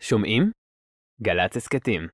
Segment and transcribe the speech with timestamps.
[0.00, 0.50] שומעים?
[1.22, 2.08] גל"צ הסכתים.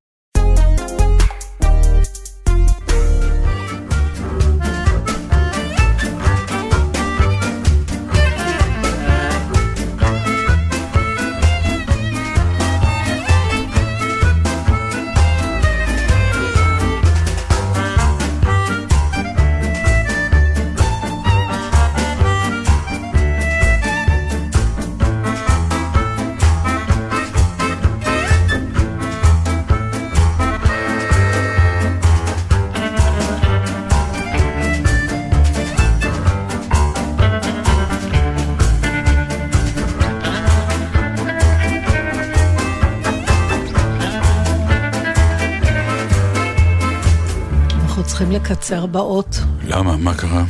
[48.45, 49.39] לקצר באות.
[49.69, 49.97] למה?
[49.97, 50.45] מה קרה?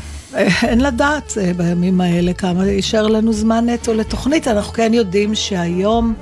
[0.62, 4.48] אין לדעת אה, בימים האלה כמה יישאר לנו זמן נטו לתוכנית.
[4.48, 6.14] אנחנו כן יודעים שהיום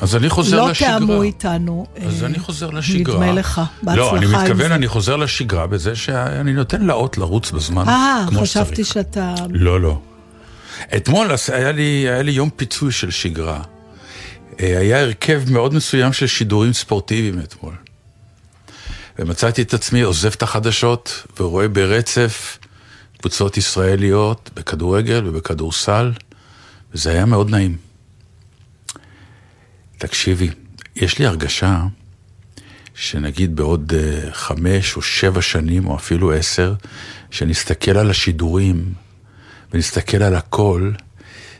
[0.00, 0.98] אז אני חוזר לא לשגרה.
[0.98, 1.86] תאמו איתנו.
[2.06, 3.14] אז אה, אני חוזר לשגרה.
[3.14, 3.60] נדמה לך.
[3.82, 4.72] בהצלחה לא, אני מתכוון.
[4.72, 9.06] אני חוזר לשגרה בזה שאני נותן לאות לרוץ בזמן, אה, כמו חשבתי שצריך.
[9.06, 9.34] שאתה...
[9.50, 9.98] לא, לא.
[10.96, 13.60] אתמול היה לי, היה לי יום פיצוי של שגרה.
[14.60, 17.72] אה, היה הרכב מאוד מסוים של שידורים ספורטיביים אתמול.
[19.18, 22.58] ומצאתי את עצמי עוזב את החדשות ורואה ברצף
[23.20, 26.12] קבוצות ישראליות בכדורגל ובכדורסל,
[26.94, 27.76] וזה היה מאוד נעים.
[29.98, 30.50] תקשיבי,
[30.96, 31.82] יש לי הרגשה
[32.94, 36.74] שנגיד בעוד אה, חמש או שבע שנים, או אפילו עשר,
[37.30, 38.92] שנסתכל על השידורים
[39.72, 40.92] ונסתכל על הכל,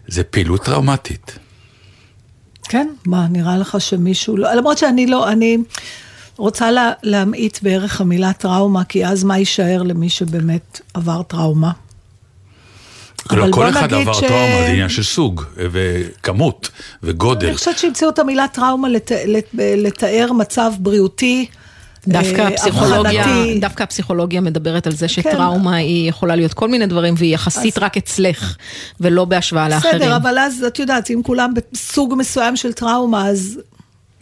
[0.08, 1.38] זה פעילות טראומטית.
[2.64, 4.54] כן, מה, נראה לך שמישהו לא...
[4.54, 5.58] למרות שאני לא, אני
[6.38, 11.70] רוצה לה, להמעיט בערך המילה טראומה, כי אז מה יישאר למי שבאמת עבר טראומה?
[13.30, 16.68] לא, אבל כל אחד עבר ש- טראומה, זה עניין של סוג, וכמות,
[17.02, 17.46] וגודל.
[17.46, 21.46] אני חושבת שהמציאו את המילה טראומה לת, לת, לתאר מצב בריאותי.
[22.08, 23.26] דווקא אה, הפסיכולוגיה.
[23.60, 25.12] דווקא הפסיכולוגיה מדברת על זה כן.
[25.22, 28.56] שטראומה היא יכולה להיות כל מיני דברים והיא יחסית רק אצלך
[29.00, 29.94] ולא בהשוואה לאחרים.
[29.94, 33.60] בסדר, אבל אז את יודעת, אם כולם בסוג מסוים של טראומה, אז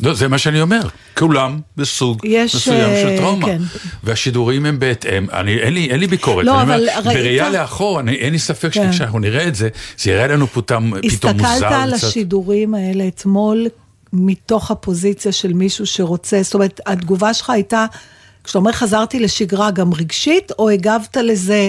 [0.03, 0.81] לא, זה מה שאני אומר.
[1.19, 3.47] כולם בסוג יש, מסוים של אה, טראומה.
[3.47, 3.63] כן.
[4.05, 5.27] והשידורים הם בהתאם.
[5.33, 6.45] אני, אין, לי, אין לי ביקורת.
[6.47, 8.93] לא, אני אבל אומר, ראית- בראייה לאחור, אני, אין לי ספק כן.
[8.93, 9.69] שכשאנחנו נראה את זה,
[9.99, 11.47] זה יראה לנו פתאום, פתאום מוזר.
[11.49, 12.09] הסתכלת על קצת.
[12.09, 13.67] השידורים האלה אתמול
[14.13, 17.87] מתוך הפוזיציה של מישהו שרוצה, זאת אומרת, התגובה שלך הייתה,
[18.45, 21.69] כשאתה אומר חזרתי לשגרה גם רגשית, או הגבת לזה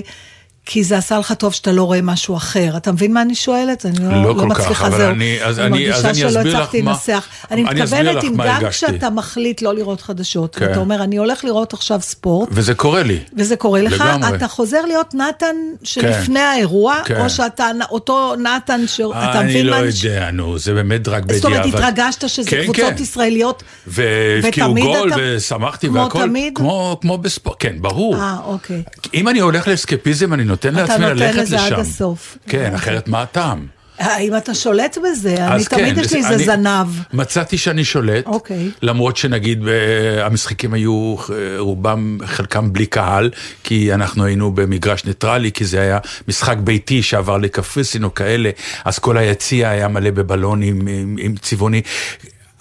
[0.69, 2.77] כי זה עשה לך טוב שאתה לא רואה משהו אחר?
[2.77, 3.85] אתה מבין מה אני שואלת?
[3.85, 5.09] אני לא, לא לא, כל כך, מצליחה, אבל זהו.
[5.11, 7.27] אני- אז אני אני- אז מרגישה אני שלא הצלחתי לנסח.
[7.51, 8.61] אני אני מתכוונת אם גם.
[8.69, 10.65] כשאתה מחליט לא לראות חדשות, כן.
[10.65, 13.19] ואתה אומר, אני הולך לראות עכשיו ספורט, וזה קורה לי.
[13.37, 14.35] וזה קורה לך, לגמרי.
[14.37, 16.45] אתה חוזר להיות נתן שלפני כן.
[16.53, 17.21] האירוע, כן.
[17.21, 19.87] או שאתה אותו נתן, שאתה אני מבין לא מה אני...
[20.03, 21.41] יודע, נו, זה באמת רק בדיעבד.
[21.41, 23.03] זאת אומרת, התרגשת שזה כן, קבוצות כן.
[23.03, 26.21] ישראליות, והבקיעו גול, אתה- ושמחתי כמו והכל.
[26.21, 26.53] תמיד?
[26.55, 28.15] כמו, כמו בספורט, כן, ברור.
[28.15, 28.83] אה, אוקיי.
[29.13, 31.73] אם אני הולך לאסקפיזם, אני נותן אתה לעצמי נותן ללכת לזה לשם.
[31.73, 32.37] עד הסוף.
[32.47, 32.71] כן.
[32.75, 33.65] אחרת מה הטעם?
[33.99, 35.35] האם אתה שולט בזה?
[35.47, 36.87] אני אז תמיד כן, יש לי זה- איזה זנב.
[37.13, 38.69] מצאתי שאני שולט, אוקיי.
[38.81, 43.29] למרות שנגיד אה, המשחקים היו אה, רובם, חלקם בלי קהל,
[43.63, 45.97] כי אנחנו היינו במגרש ניטרלי, כי זה היה
[46.27, 48.49] משחק ביתי שעבר לקפריסין או כאלה,
[48.85, 51.81] אז כל היציע היה מלא בבלונים עם, עם צבעוני.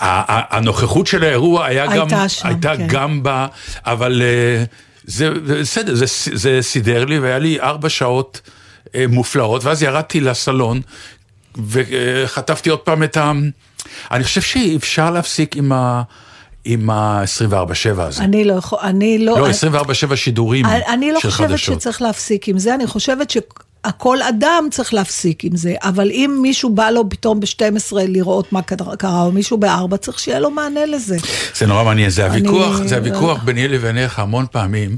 [0.00, 0.06] ה-
[0.38, 2.86] ה- הנוכחות של האירוע היה הייתה גם, שם, הייתה כן.
[2.88, 3.46] גם בה,
[3.86, 4.64] אבל אה,
[5.06, 8.40] זה זה בסדר, זה, זה סידר לי והיה לי ארבע שעות
[8.94, 10.80] אה, מופלאות, ואז ירדתי לסלון
[11.68, 13.32] וחטפתי עוד פעם את ה...
[14.10, 16.02] אני חושב שאפשר להפסיק עם ה...
[16.64, 17.56] עם ה-24-7
[18.00, 18.22] הזה.
[18.24, 19.38] אני לא יכול, אני לא...
[19.38, 19.48] לא,
[20.10, 21.80] 24-7 שידורים אני- אני לא של חושבת חדשות.
[21.80, 23.30] שצריך להפסיק עם זה, אני חושבת
[23.86, 27.56] שהכל אדם צריך להפסיק עם זה, אבל אם מישהו בא לו פתאום ב-12
[28.08, 31.16] לראות מה קרה, או מישהו ב-4, צריך שיהיה לו מענה לזה.
[31.56, 34.96] זה נורא מעניין, זה אני- הוויכוח, זה הוויכוח ביני לבינך המון פעמים.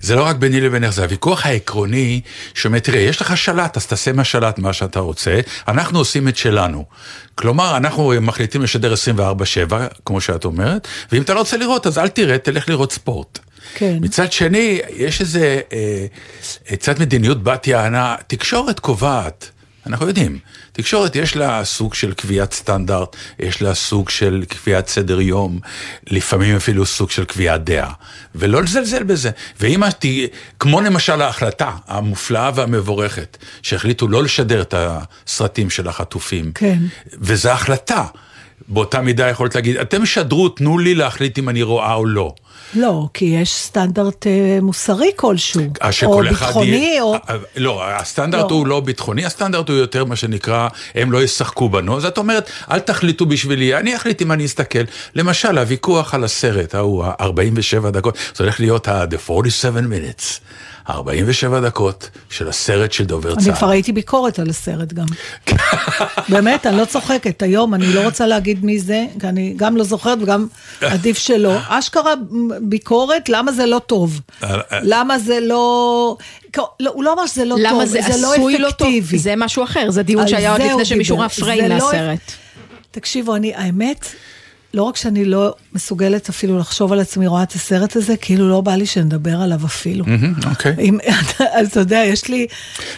[0.00, 2.20] זה לא רק ביני לבינך, זה הוויכוח העקרוני,
[2.54, 6.84] שאומר, תראה, יש לך שלט, אז תעשה מהשלט מה שאתה רוצה, אנחנו עושים את שלנו.
[7.34, 9.72] כלומר, אנחנו מחליטים לשדר 24-7,
[10.04, 13.38] כמו שאת אומרת, ואם אתה לא רוצה לראות, אז אל תראה, תלך לראות ספורט.
[13.74, 13.98] כן.
[14.00, 16.06] מצד שני, יש איזה, אה,
[16.70, 19.50] אה, קצת מדיניות בת יענה, תקשורת קובעת.
[19.86, 20.38] אנחנו יודעים,
[20.72, 25.60] תקשורת יש לה סוג של קביעת סטנדרט, יש לה סוג של קביעת סדר יום,
[26.06, 27.92] לפעמים אפילו סוג של קביעת דעה,
[28.34, 29.30] ולא לזלזל בזה.
[29.60, 30.04] ואם את,
[30.60, 36.78] כמו למשל ההחלטה המופלאה והמבורכת, שהחליטו לא לשדר את הסרטים של החטופים, כן.
[37.12, 38.04] וזו החלטה.
[38.68, 42.34] באותה מידה יכולת להגיד, אתם שדרו, תנו לי להחליט אם אני רואה או לא.
[42.74, 45.62] לא, כי יש סטנדרט אה, מוסרי כלשהו.
[45.82, 47.14] אה, או ביטחוני, יהיה- או...
[47.14, 48.56] אה, לא, הסטנדרט לא.
[48.56, 52.50] הוא לא ביטחוני, הסטנדרט הוא יותר מה שנקרא, הם לא ישחקו בנו, אז את אומרת,
[52.70, 54.78] אל תחליטו בשבילי, אני אחליט אם אני אסתכל.
[55.14, 60.40] למשל, הוויכוח על הסרט ההוא, ה-47 דקות, זה הולך להיות ה-The 47 minutes,
[60.90, 63.54] 47 דקות של הסרט של דובר אני צה"ל.
[63.54, 65.06] כבר ראיתי ביקורת על הסרט גם.
[66.28, 67.42] באמת, אני לא צוחקת.
[67.42, 70.46] היום אני לא רוצה להגיד מי זה, כי אני גם לא זוכרת וגם
[70.80, 71.56] עדיף שלא.
[71.68, 72.14] אשכרה
[72.60, 74.20] ביקורת, למה זה לא טוב?
[74.42, 76.16] אה, למה זה לא...
[76.80, 78.88] לא, הוא לא אמר שזה לא טוב, למה זה זה לא עשוי לא טוב?
[78.88, 79.18] אפקטיבי.
[79.18, 81.18] זה משהו אחר, זה דיון שהיה עוד לפני שמישהו.
[81.18, 82.14] ראה פריים זה לא-.
[82.90, 84.06] תקשיבו, אני, האמת,
[84.76, 88.60] לא רק שאני לא מסוגלת אפילו לחשוב על עצמי רואה את הסרט הזה, כאילו לא
[88.60, 90.04] בא לי שנדבר עליו אפילו.
[90.50, 90.74] אוקיי.
[90.78, 90.98] אם,
[91.58, 92.46] אז אתה יודע, יש לי...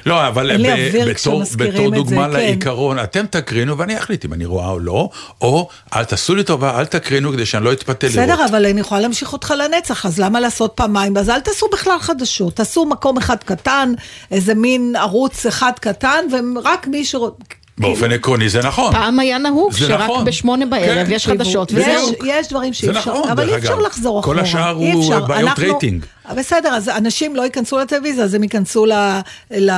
[0.07, 2.31] לא, אבל אין לי אוויר בתור, בתור את זה, דוגמה כן.
[2.31, 5.11] לעיקרון, אתם תקרינו ואני אחליט אם אני רואה או לא,
[5.41, 8.29] או אל תעשו לי טובה, אל תקרינו כדי שאני לא אתפתה לראות.
[8.29, 11.17] בסדר, אבל אני יכולה להמשיך אותך לנצח, אז למה לעשות פעמיים?
[11.17, 13.93] אז אל תעשו בכלל חדשות, תעשו מקום אחד קטן,
[14.31, 17.58] איזה מין ערוץ אחד קטן, ורק מי שרוצה...
[17.79, 18.93] באופן עקרוני זה נכון.
[18.93, 20.25] פעם היה נהוג שרק נכון.
[20.25, 21.13] בשמונה בערב כן.
[21.13, 22.13] יש חדשות, יש, וזהו.
[22.27, 23.79] יש דברים שאי אפשר, נכון, אבל אי אפשר.
[23.79, 24.43] לחזור כל אחורה.
[24.43, 25.19] השאר אי הוא.
[25.19, 26.05] בעיות רייטינג.
[26.37, 28.93] בסדר, אז אנשים לא ייכנסו לטלוויזיה, אז הם ייכנסו ל...
[29.51, 29.71] ל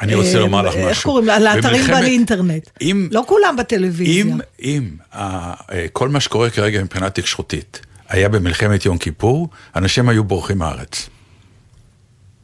[0.00, 1.02] אני רוצה אה, לומר לך איך משהו.
[1.10, 1.38] קוראים לה?
[1.38, 2.70] לאתרים באינטרנט.
[3.10, 4.22] לא כולם בטלוויזיה.
[4.24, 10.08] אם, אם ה- אה, כל מה שקורה כרגע מבחינה תקשורתית היה במלחמת יום כיפור, אנשים
[10.08, 11.08] היו בורחים מהארץ.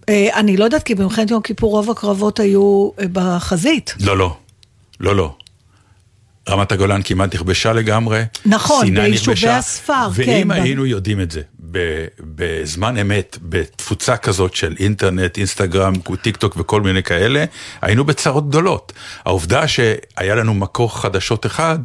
[0.08, 3.94] אה, אני לא יודעת, כי במלחמת יום כיפור רוב הקרבות היו אה, בחזית.
[4.00, 4.36] לא, לא.
[5.02, 5.34] לא, לא.
[6.48, 8.22] רמת הגולן כמעט נכבשה לגמרי.
[8.46, 11.40] נכון, ביישובי הספר, ואם כן, ב- היינו יודעים את זה
[12.20, 17.44] בזמן אמת, בתפוצה כזאת של אינטרנט, אינסטגרם, טיק טוק וכל מיני כאלה,
[17.82, 18.92] היינו בצרות גדולות.
[19.24, 21.78] העובדה שהיה לנו מקור חדשות אחד,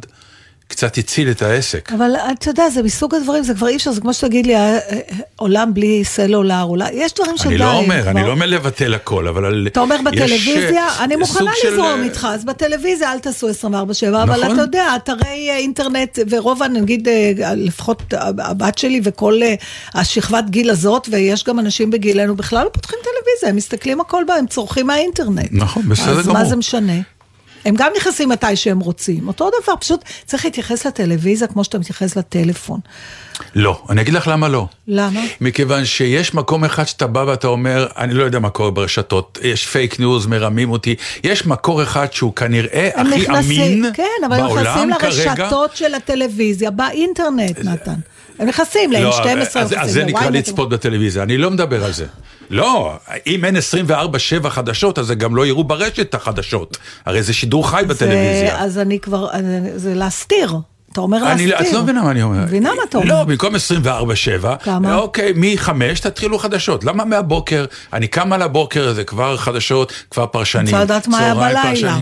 [0.68, 1.92] קצת הציל את העסק.
[1.92, 4.60] אבל אתה יודע, זה מסוג הדברים, זה כבר אי אפשר, זה כמו שתגיד לי, אה,
[4.78, 4.98] אה,
[5.36, 7.48] עולם בלי סלולר, אולי, יש דברים שדי...
[7.48, 10.86] אני לא אומר, כבר- אני לא אומר לבטל הכל, אבל על- אתה אומר יש, בטלוויזיה,
[10.88, 13.52] אה, אני מוכנה של, לזרום אה, איתך, אז בטלוויזיה אל תעשו 24/7,
[14.22, 14.52] אבל נכון.
[14.52, 17.08] אתה יודע, אתרי אה, אינטרנט, ורוב, נגיד,
[17.56, 18.02] לפחות
[18.38, 19.40] הבת שלי וכל
[19.94, 24.34] השכבת גיל הזאת, ויש גם אנשים בגילנו בכלל לא פותחים טלוויזיה, הם מסתכלים הכל בה,
[24.34, 25.48] הם צורכים מהאינטרנט.
[25.52, 26.38] נכון, בסדר אז גמור.
[26.38, 26.92] מה זה משנה?
[27.68, 32.16] הם גם נכנסים מתי שהם רוצים, אותו דבר, פשוט צריך להתייחס לטלוויזיה כמו שאתה מתייחס
[32.16, 32.80] לטלפון.
[33.54, 34.66] לא, אני אגיד לך למה לא.
[34.88, 35.20] למה?
[35.40, 39.66] מכיוון שיש מקום אחד שאתה בא ואתה אומר, אני לא יודע מה קורה ברשתות, יש
[39.66, 40.94] פייק ניוז, מרמים אותי,
[41.24, 45.34] יש מקור אחד שהוא כנראה הכי נכנסים, אמין כן, אבל הם בעולם נכנסים כרגע.
[45.42, 47.94] לרשתות של הטלוויזיה באינטרנט, נתן.
[48.38, 52.06] הם נכנסים לא, ל-N12, אז, אז זה נקרא לצפות בטלוויזיה, אני לא מדבר על זה.
[52.50, 52.96] לא,
[53.26, 53.56] אם אין
[54.44, 56.78] 24-7 חדשות, אז גם לא יראו ברשת את החדשות.
[57.06, 58.64] הרי זה שידור חי בטלוויזיה.
[58.64, 59.28] אז אני כבר,
[59.76, 60.56] זה להסתיר.
[60.92, 61.68] אתה אומר אני, להסתיר.
[61.68, 62.44] את לא מבינה מה אני אומר.
[62.44, 63.08] מבינה מה אתה אומר.
[63.08, 64.94] לא, במקום 24-7, כמה?
[64.94, 65.70] אוקיי, מ-5
[66.02, 66.84] תתחילו חדשות.
[66.84, 67.64] למה מהבוקר?
[67.92, 70.66] אני קם על הבוקר, זה כבר חדשות, כבר פרשנים.
[70.66, 71.98] רוצה לדעת מה היה בלילה.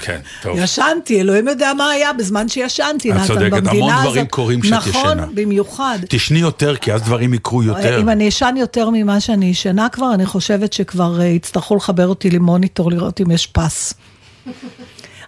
[0.00, 0.58] כן, טוב.
[0.58, 4.04] ישנתי, אלוהים יודע מה היה בזמן שישנתי, את נתן, צודקת, במדינה המון הזאת.
[4.04, 5.26] דברים קורים כשאת נכון, ישנה.
[5.34, 5.98] במיוחד.
[6.08, 8.00] תשני יותר, כי אז דברים יקרו יותר.
[8.00, 12.30] אם אני אשן יותר ממה שאני ישנה כבר, אני חושבת שכבר אה, יצטרכו לחבר אותי
[12.30, 13.94] למוניטור לראות אם יש פס.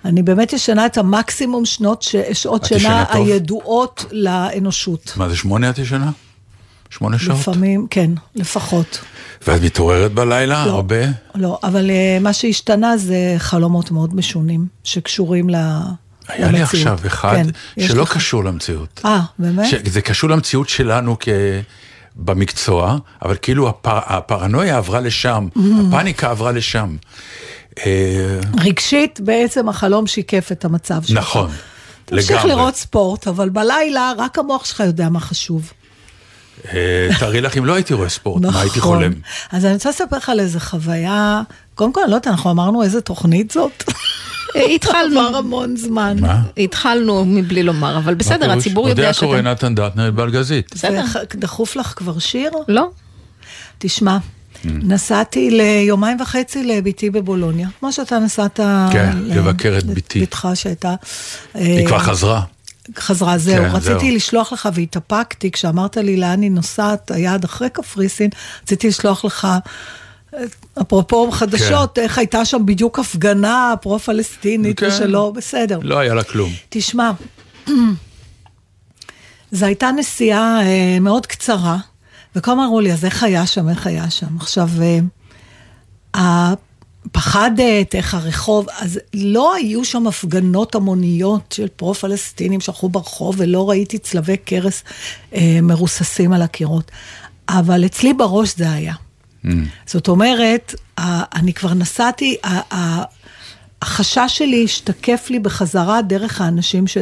[0.05, 2.17] אני באמת ישנה את המקסימום שנות, ש...
[2.33, 3.05] שעות שינה?
[3.11, 5.13] הידועות לאנושות.
[5.17, 6.11] מה זה, שמונה את ישנה?
[6.91, 7.39] שמונה שעות?
[7.39, 9.01] לפעמים, כן, לפחות.
[9.47, 10.71] ואת מתעוררת בלילה לא.
[10.71, 10.97] הרבה?
[11.35, 15.55] לא, אבל אה, מה שהשתנה זה חלומות מאוד משונים, שקשורים ל...
[16.29, 16.87] היה לי למציאות.
[16.87, 17.35] עכשיו אחד
[17.77, 18.13] כן, שלא לך.
[18.17, 19.01] קשור למציאות.
[19.05, 19.67] אה, באמת?
[19.69, 21.29] ש- זה קשור למציאות שלנו כ...
[22.17, 23.99] במקצוע, אבל כאילו הפר...
[24.07, 25.61] הפרנויה עברה לשם, Mm.
[25.89, 26.97] הפאניקה עברה לשם.
[27.79, 31.19] אה, רגשית, בעצם החלום שיקף את המצב שלך.
[31.19, 31.51] נכון,
[32.05, 32.49] תמשיך לגמרי.
[32.49, 35.73] לראות ספורט, אבל בלילה רק המוח שלך יודע מה חשוב.
[36.73, 38.99] אה, תארי לך אם לא הייתי רואה ספורט, מה הייתי נכון.
[38.99, 39.13] חולם?
[39.53, 41.43] אז אני רוצה לספר לך על איזה חוויה,
[41.75, 43.85] קודם כל, אני לא יודעת, אנחנו אמרנו איזה תוכנית זאת.
[44.75, 46.17] התחלנו, עבר המון זמן.
[46.21, 46.43] מה?
[46.57, 48.53] התחלנו מבלי לומר, אבל בסדר?
[48.53, 49.27] הציבור יודע יודע שאתם...
[49.27, 50.75] קורא נתן דטנר בלגזית.
[50.75, 51.05] בסדר.
[51.35, 52.51] דחוף לך כבר שיר?
[52.69, 52.91] לא?
[53.79, 54.19] תשמע.
[54.65, 58.61] נסעתי ליומיים וחצי לביתי בבולוניה, כמו שאתה נסעת...
[58.93, 60.21] כן, לבקר את ביתי.
[60.21, 60.95] בתך שהייתה...
[61.55, 62.43] היא כבר חזרה.
[62.99, 63.65] חזרה, זהו.
[63.65, 64.17] כן, רציתי זהו.
[64.17, 68.31] לשלוח לך, והתאפקתי, כשאמרת לי לאן היא נוסעת, היעד אחרי קפריסין,
[68.63, 69.49] רציתי לשלוח לך,
[70.35, 70.41] אה,
[70.81, 74.87] אפרופו חדשות, איך הייתה שם בדיוק הפגנה פרו-פלסטינית כן.
[74.87, 75.79] ושלא, בסדר.
[75.83, 76.53] לא היה לה כלום.
[76.69, 77.11] תשמע,
[79.53, 81.79] זו הייתה נסיעה אה, מאוד קצרה,
[82.37, 84.37] וכל הזמן אמרו לי, אז איך היה שם, איך היה שם?
[84.37, 84.69] עכשיו,
[86.15, 86.55] אה,
[87.13, 93.99] פחדת, איך הרחוב, אז לא היו שם הפגנות המוניות של פרו-פלסטינים שהלכו ברחוב ולא ראיתי
[93.99, 94.83] צלבי קרס
[95.35, 96.91] אה, מרוססים על הקירות.
[97.49, 98.95] אבל אצלי בראש זה היה.
[99.45, 99.49] Mm.
[99.87, 100.75] זאת אומרת,
[101.35, 102.37] אני כבר נסעתי,
[103.83, 106.99] החשש שלי השתקף לי בחזרה דרך האנשים ש...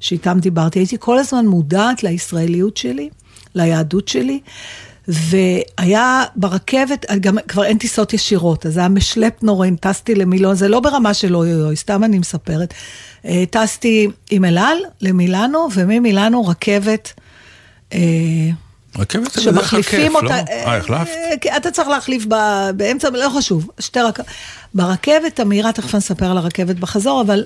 [0.00, 0.78] שאיתם דיברתי.
[0.78, 3.10] הייתי כל הזמן מודעת לישראליות שלי,
[3.56, 4.40] ליהדות שלי,
[5.08, 10.68] והיה ברכבת, גם כבר אין טיסות ישירות, אז זה היה משלפ נורא, טסתי למילון, זה
[10.68, 12.74] לא ברמה של אוי אוי אוי, סתם אני מספרת.
[13.24, 17.12] אה, טסתי עם אל על למילאנו, וממילאנו רכבת.
[17.92, 17.98] אה,
[18.98, 20.30] רכבת זה בדרך כלל כיף, לא?
[20.30, 21.10] אה, החלפת?
[21.56, 22.24] אתה צריך להחליף
[22.76, 24.26] באמצע, לא חשוב, שתי רכבות.
[24.74, 27.44] ברכבת המהירה, תכף אני אספר על הרכבת בחזור, אבל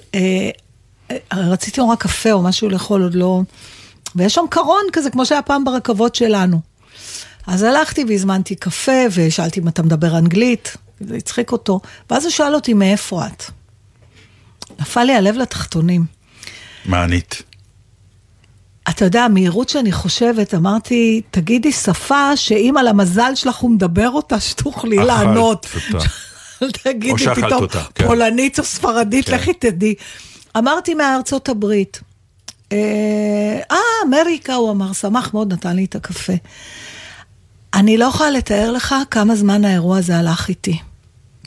[1.32, 3.42] רציתי נורא קפה או משהו לאכול, עוד לא...
[4.16, 6.60] ויש שם קרון כזה, כמו שהיה פעם ברכבות שלנו.
[7.46, 12.54] אז הלכתי והזמנתי קפה, ושאלתי אם אתה מדבר אנגלית, זה הצחיק אותו, ואז הוא שאל
[12.54, 13.44] אותי מאיפה את.
[14.80, 16.04] נפל לי הלב לתחתונים.
[16.84, 17.42] מה ענית?
[18.88, 24.40] אתה יודע, המהירות שאני חושבת, אמרתי, תגידי שפה שאם על המזל שלך הוא מדבר אותה,
[24.40, 25.66] שתוכלי לענות.
[26.82, 28.06] תגידי פתאום אותה, כן.
[28.06, 29.34] פולנית או ספרדית, כן.
[29.34, 29.94] לכי תדעי.
[30.58, 32.00] אמרתי מארצות הברית.
[32.72, 33.76] אה, אה,
[34.08, 36.32] אמריקה, הוא אמר, שמח מאוד, נתן לי את הקפה.
[37.74, 40.78] אני לא יכולה לתאר לך כמה זמן האירוע הזה הלך איתי.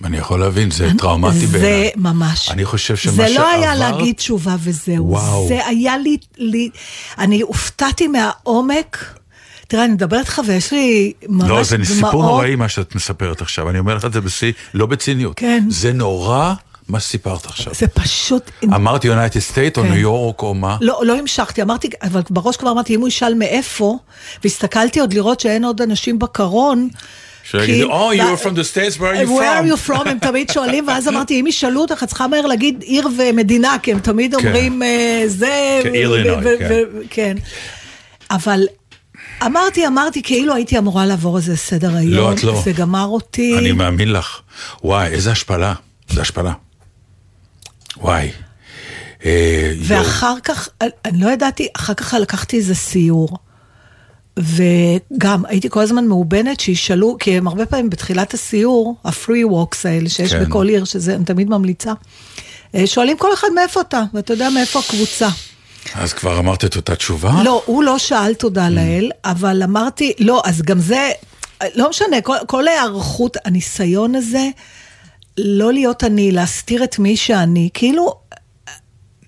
[0.04, 1.62] אני יכול להבין, זה טראומטי בעיניי.
[1.62, 2.52] זה ממש.
[2.52, 3.28] אני חושב שמה שעבר...
[3.28, 5.10] זה לא היה להגיד תשובה וזהו.
[5.10, 5.48] וואו.
[5.48, 6.18] זה היה לי...
[6.38, 6.70] לי...
[7.18, 9.20] אני הופתעתי מהעומק.
[9.68, 11.50] תראה, אני מדברת איתך ויש לי ממש דמעות.
[11.50, 13.70] לא, זה סיפור נוראי מה שאת מספרת עכשיו.
[13.70, 15.34] אני אומר לך את זה בשיא, לא בציניות.
[15.38, 15.66] כן.
[15.70, 16.54] זה נורא.
[16.88, 17.74] מה שסיפרת עכשיו.
[17.74, 18.52] זה פשוט...
[18.64, 20.78] אמרתי United States או ניו יורק או מה?
[20.82, 23.98] לא, לא המשכתי, אמרתי, אבל בראש כבר אמרתי, אם הוא ישאל מאיפה,
[24.44, 26.90] והסתכלתי עוד לראות שאין עוד אנשים בקרון.
[27.44, 29.30] שיגידו, Oh, you're from the States, where are you from?
[29.30, 32.46] where are you from, הם תמיד שואלים, ואז אמרתי, אם ישאלו אותך, את צריכה מהר
[32.46, 34.48] להגיד עיר ומדינה, כי הם תמיד כן.
[34.48, 35.82] אומרים, אה, זה...
[36.60, 36.84] כן.
[37.10, 37.38] כן.
[38.32, 38.68] אבל
[39.46, 42.14] אמרתי, אמרתי, כאילו הייתי אמורה לעבור איזה סדר היום.
[42.14, 42.62] לא, את לא.
[42.66, 43.58] זה גמר אותי.
[43.58, 44.40] אני מאמין לך.
[44.84, 45.74] וואי, איזה השפלה.
[46.10, 46.54] זה השפלה.
[47.98, 48.32] וואי.
[49.26, 50.70] אה, ואחר כך,
[51.06, 53.38] אני לא ידעתי, אחר כך לקחתי איזה סיור.
[54.38, 60.10] וגם הייתי כל הזמן מאובנת שישאלו, כי הם הרבה פעמים בתחילת הסיור, הפרי ווקס האלה
[60.10, 60.46] שיש כן.
[60.46, 61.94] בכל עיר, שזה, אני תמיד ממליצה,
[62.76, 65.30] אה, שואלים כל אחד מאיפה אתה, ואתה יודע מאיפה הקבוצה.
[65.96, 67.44] אז כבר אמרת את אותה תשובה?
[67.44, 68.70] לא, הוא לא שאל תודה mm.
[68.70, 71.10] לאל, אבל אמרתי, לא, אז גם זה,
[71.76, 74.50] לא משנה, כל, כל ההיערכות, הניסיון הזה,
[75.38, 78.14] לא להיות אני, להסתיר את מי שאני, כאילו,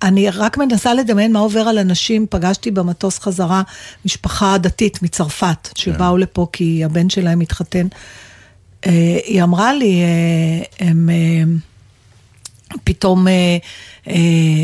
[0.04, 3.62] אני רק מנסה לדמיין מה עובר על אנשים, פגשתי במטוס חזרה
[4.06, 6.20] משפחה דתית מצרפת, שבאו כן.
[6.20, 7.88] לפה כי הבן שלהם התחתן.
[8.86, 11.10] אה, היא אמרה לי, אה, הם...
[11.10, 11.44] אה,
[12.84, 13.28] פתאום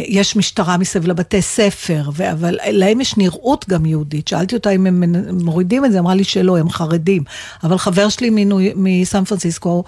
[0.08, 4.28] יש משטרה מסביב לבתי ספר, אבל להם יש נראות גם יהודית.
[4.28, 5.04] שאלתי אותה אם הם
[5.44, 7.24] מורידים את זה, אמרה לי שלא, הם חרדים.
[7.64, 8.46] אבל חבר שלי
[8.76, 9.84] מסן פרנסיסקו,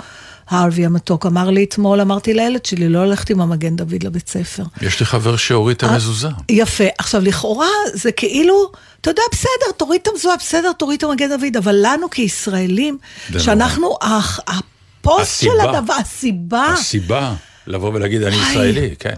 [0.49, 4.63] הארווי המתוק, אמר לי אתמול, אמרתי לילד שלי, לא ללכת עם המגן דוד לבית ספר.
[4.81, 6.29] יש לי חבר שהוריד את המזוזה.
[6.49, 6.83] יפה.
[6.97, 8.71] עכשיו, לכאורה זה כאילו,
[9.01, 12.97] אתה יודע, בסדר, תוריד את המזוזה, בסדר, תוריד את המגן דוד, אבל לנו כישראלים,
[13.37, 13.97] שאנחנו,
[14.47, 16.65] הפוסט של הדבר, הסיבה...
[16.65, 17.33] הסיבה,
[17.67, 19.13] לבוא ולהגיד, אני ישראלי, כן.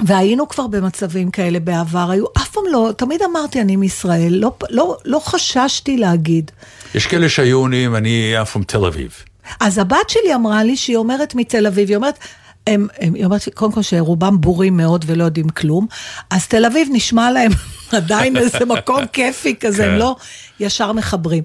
[0.00, 4.96] והיינו כבר במצבים כאלה בעבר, היו אף פעם לא, תמיד אמרתי אני מישראל, לא, לא,
[5.04, 6.50] לא חששתי להגיד.
[6.94, 9.12] יש כאלה שהיו עונים, אני from תל אביב.
[9.60, 12.18] אז הבת שלי אמרה לי שהיא אומרת מתל אביב, היא אומרת,
[12.66, 15.86] הם, הם, היא אומרת קודם כל שרובם בורים מאוד ולא יודעים כלום,
[16.30, 17.52] אז תל אביב נשמע להם
[17.92, 19.98] עדיין איזה מקום כיפי כזה, הם כן.
[19.98, 20.16] לא
[20.60, 21.42] ישר מחברים.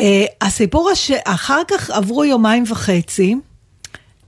[0.00, 0.04] Uh,
[0.40, 3.36] הסיפור שאחר כך עברו יומיים וחצי,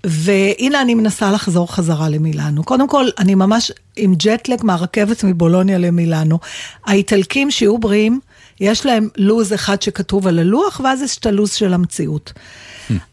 [0.05, 2.65] והנה אני מנסה לחזור חזרה למילאנו.
[2.65, 6.39] קודם כל, אני ממש עם ג'טלג מהרכבת מבולוניה למילאנו.
[6.87, 8.21] האיטלקים שיהיו בריאים,
[8.61, 12.33] יש להם לו"ז אחד שכתוב על הלוח, ואז יש את הלו"ז של המציאות.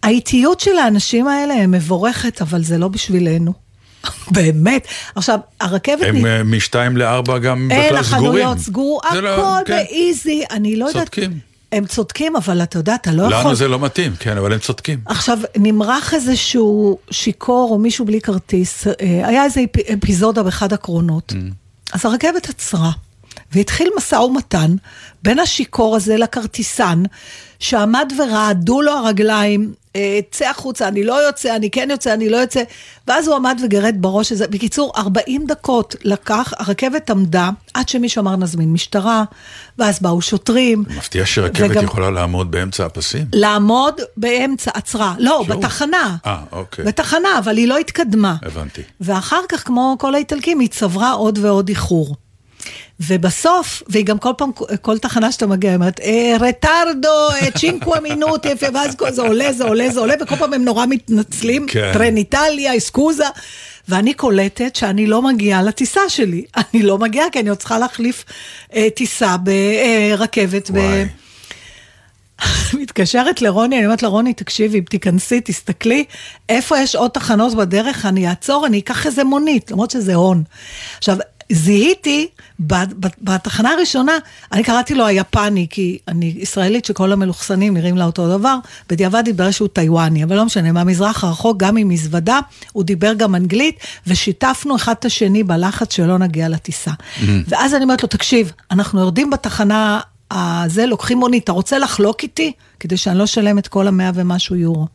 [0.03, 3.53] האיטיות של האנשים האלה היא מבורכת, אבל זה לא בשבילנו.
[4.35, 4.87] באמת.
[5.15, 6.07] עכשיו, הרכבת...
[6.07, 7.95] הם אה, משתיים לארבע גם בכלל סגורים.
[7.95, 9.73] אין, החנויות סגורו, הכל לא, כן.
[9.73, 11.03] באיזי, אני לא יודעת...
[11.03, 11.39] צודקים.
[11.71, 13.45] הם צודקים, אבל אתה יודע, אתה לא לנו יכול...
[13.45, 14.99] לנו זה לא מתאים, כן, אבל הם צודקים.
[15.05, 19.61] עכשיו, נמרח איזשהו שיכור או מישהו בלי כרטיס, אה, היה איזו
[19.93, 21.31] אפיזודה באחד הקרונות.
[21.31, 21.35] Mm.
[21.93, 22.91] אז הרכבת עצרה.
[23.53, 24.75] והתחיל משא ומתן
[25.23, 27.03] בין השיכור הזה לכרטיסן,
[27.59, 32.37] שעמד ורעדו לו הרגליים אה, צא החוצה, אני לא יוצא, אני כן יוצא, אני לא
[32.37, 32.63] יוצא.
[33.07, 34.47] ואז הוא עמד וגרד בראש הזה.
[34.47, 39.23] בקיצור, 40 דקות לקח, הרכבת עמדה, עד שמישהו אמר נזמין משטרה,
[39.79, 40.83] ואז באו שוטרים.
[40.97, 43.25] מפתיע שרכבת וגם- יכולה לעמוד באמצע הפסים.
[43.33, 45.13] לעמוד באמצע, עצרה.
[45.19, 45.57] לא, שוב?
[45.57, 46.15] בתחנה.
[46.25, 46.85] אה, אוקיי.
[46.85, 48.35] בתחנה, אבל היא לא התקדמה.
[48.41, 48.81] הבנתי.
[49.01, 52.15] ואחר כך, כמו כל האיטלקים, היא צברה עוד ועוד איחור.
[52.99, 54.51] ובסוף, והיא גם כל פעם,
[54.81, 59.21] כל תחנה שאתה מגיע, היא אומרת, "אה, רטרדו, אה, צ'ינקווה מינוט, יפה, ואז כל- זה
[59.21, 61.89] עולה, זה עולה, זה עולה, וכל פעם הם נורא מתנצלים, כן.
[61.93, 63.25] טרניטליה, אסקוזה.
[63.89, 66.43] ואני קולטת שאני לא מגיעה לטיסה שלי.
[66.73, 68.25] אני לא מגיעה, כי אני עוד צריכה להחליף
[68.75, 70.71] אה, טיסה ברכבת.
[70.71, 70.75] ב...
[70.75, 71.05] וואי.
[72.81, 76.03] מתקשרת לרוני, אני אומרת לרוני, תקשיבי, תיכנסי, תסתכלי,
[76.49, 80.43] איפה יש עוד תחנות בדרך, אני אעצור, אני אקח איזה מונית, למרות שזה הון.
[80.97, 81.17] עכשיו,
[81.51, 82.27] זיהיתי,
[83.21, 84.11] בתחנה הראשונה,
[84.51, 88.57] אני קראתי לו היפני, כי אני ישראלית שכל המלוכסנים נראים לה אותו דבר,
[88.89, 92.39] בדיעבד התברר שהוא טיוואני, אבל לא משנה, מהמזרח הרחוק, גם עם מזוודה,
[92.73, 93.75] הוא דיבר גם אנגלית,
[94.07, 96.91] ושיתפנו אחד את השני בלחץ שלא נגיע לטיסה.
[97.47, 99.99] ואז אני אומרת לו, תקשיב, אנחנו יורדים בתחנה
[100.31, 102.51] הזה, לוקחים מונית, אתה רוצה לחלוק איתי?
[102.79, 104.87] כדי שאני לא אשלם את כל המאה ומשהו יורו.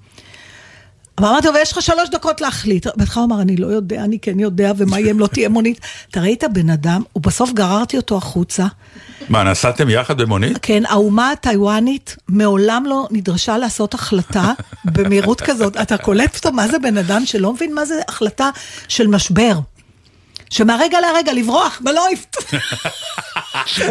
[1.19, 2.87] אבל אמרתי לו, ויש לך שלוש דקות להחליט.
[2.97, 5.81] בהתחלה הוא אמר, אני לא יודע, אני כן יודע, ומה יהיה אם לא תהיה מונית.
[6.11, 8.67] אתה ראית בן אדם, ובסוף גררתי אותו החוצה.
[9.29, 10.59] מה, נסעתם יחד במונית?
[10.63, 14.53] כן, האומה הטיוואנית מעולם לא נדרשה לעשות החלטה
[14.95, 15.77] במהירות כזאת.
[15.77, 18.51] אתה קולט פתאום מה זה בן אדם שלא מבין מה זה החלטה
[18.89, 19.59] של משבר.
[20.51, 22.37] שמהרגע להרגע לברוח, מלויפט.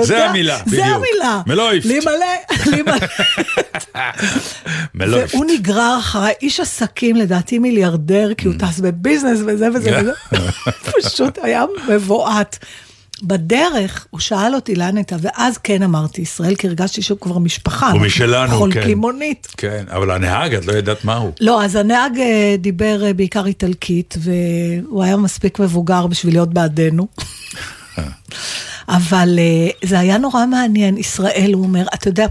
[0.02, 0.88] זה המילה, זה בדיוק.
[0.88, 1.42] המילה.
[1.48, 1.86] מלויפט.
[1.86, 2.26] להימלא.
[4.94, 5.34] מלויפט.
[5.34, 10.12] והוא נגרר אחריי, איש עסקים, לדעתי מיליארדר, כי הוא טס בביזנס וזה וזה וזה.
[11.02, 12.66] פשוט היה מבועת.
[13.24, 17.92] בדרך, הוא שאל אותי לאן הייתה, ואז כן אמרתי ישראל, כי הרגשתי שהוא כבר משפחה.
[17.92, 18.58] הוא משלנו, כן.
[18.58, 19.48] חולקים מונית.
[19.58, 21.32] כן, אבל הנהג, את לא ידעת מה הוא.
[21.42, 27.08] לא, אז הנהג אה, דיבר אה, בעיקר איטלקית, והוא היה מספיק מבוגר בשביל להיות בעדנו.
[28.90, 32.26] אבל אה, זה היה נורא מעניין, ישראל, הוא אומר, אתה יודע,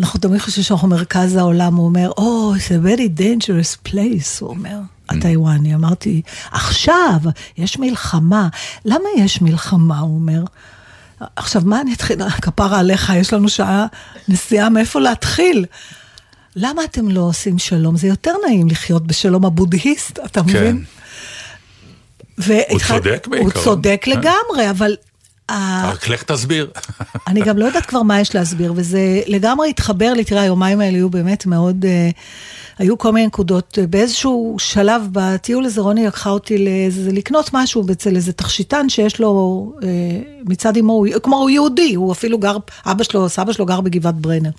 [0.00, 2.22] אנחנו תמיד חושבים שאנחנו מרכז העולם, הוא אומר, Oh,
[2.58, 5.74] it's a very dangerous place, הוא אומר, הטיוואני.
[5.74, 7.16] אמרתי, עכשיו,
[7.58, 8.48] יש מלחמה.
[8.84, 10.42] למה יש מלחמה, הוא אומר?
[11.36, 12.28] עכשיו, מה אני אתחיל?
[12.30, 13.86] כפרה עליך, יש לנו שעה
[14.28, 15.64] נסיעה, מאיפה להתחיל?
[16.56, 17.96] למה אתם לא עושים שלום?
[17.96, 20.84] זה יותר נעים לחיות בשלום הבודהיסט, אתה מבין?
[22.38, 23.64] והתח- צודק הוא בעיקרון.
[23.64, 24.10] צודק כן.
[24.10, 24.96] לגמרי, אבל...
[25.48, 26.70] ה- רק לך תסביר.
[27.28, 30.96] אני גם לא יודעת כבר מה יש להסביר, וזה לגמרי התחבר לי, תראה, היומיים האלה
[30.96, 32.10] היו באמת מאוד, אה,
[32.78, 33.78] היו כל מיני נקודות.
[33.80, 39.20] אה, באיזשהו שלב בטיול הזה, רוני לקחה אותי לאיזה, לקנות משהו אצל איזה תכשיטן שיש
[39.20, 39.88] לו, אה,
[40.44, 44.50] מצד אמו, כמו הוא יהודי, הוא אפילו גר, אבא שלו, סבא שלו גר בגבעת ברנר.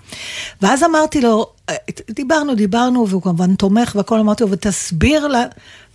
[0.61, 1.75] ואז אמרתי לו, אה,
[2.09, 5.43] דיברנו, דיברנו, והוא כמובן תומך והכל, אמרתי לו, ותסביר לה,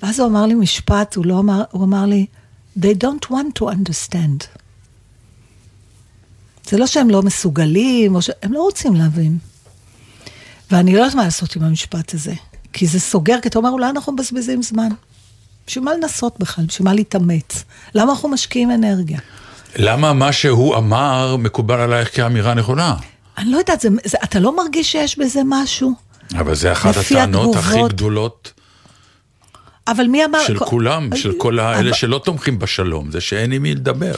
[0.02, 2.26] ואז הוא אמר לי משפט, הוא לא אמר, הוא אמר לי,
[2.78, 4.60] they don't want to understand.
[6.70, 9.38] זה לא שהם לא מסוגלים, או שהם לא רוצים להבין.
[10.70, 12.34] ואני לא יודעת מה לעשות עם המשפט הזה.
[12.72, 14.88] כי זה סוגר, כי אתה אומר, אולי אנחנו מבזבזים זמן.
[15.66, 16.64] בשביל מה לנסות בכלל?
[16.64, 17.64] בשביל מה להתאמץ?
[17.94, 19.18] למה אנחנו משקיעים אנרגיה?
[19.76, 22.94] למה מה שהוא אמר מקובל עלייך כאמירה נכונה?
[23.38, 25.92] אני לא יודעת, זה, זה, אתה לא מרגיש שיש בזה משהו?
[26.34, 27.92] אבל זה אחת הטענות הכי התגובות.
[27.92, 28.52] גדולות
[29.88, 30.38] אבל מי אמר...
[30.46, 34.14] של כולם, של כל האלה שלא תומכים בשלום, זה שאין עם מי לדבר.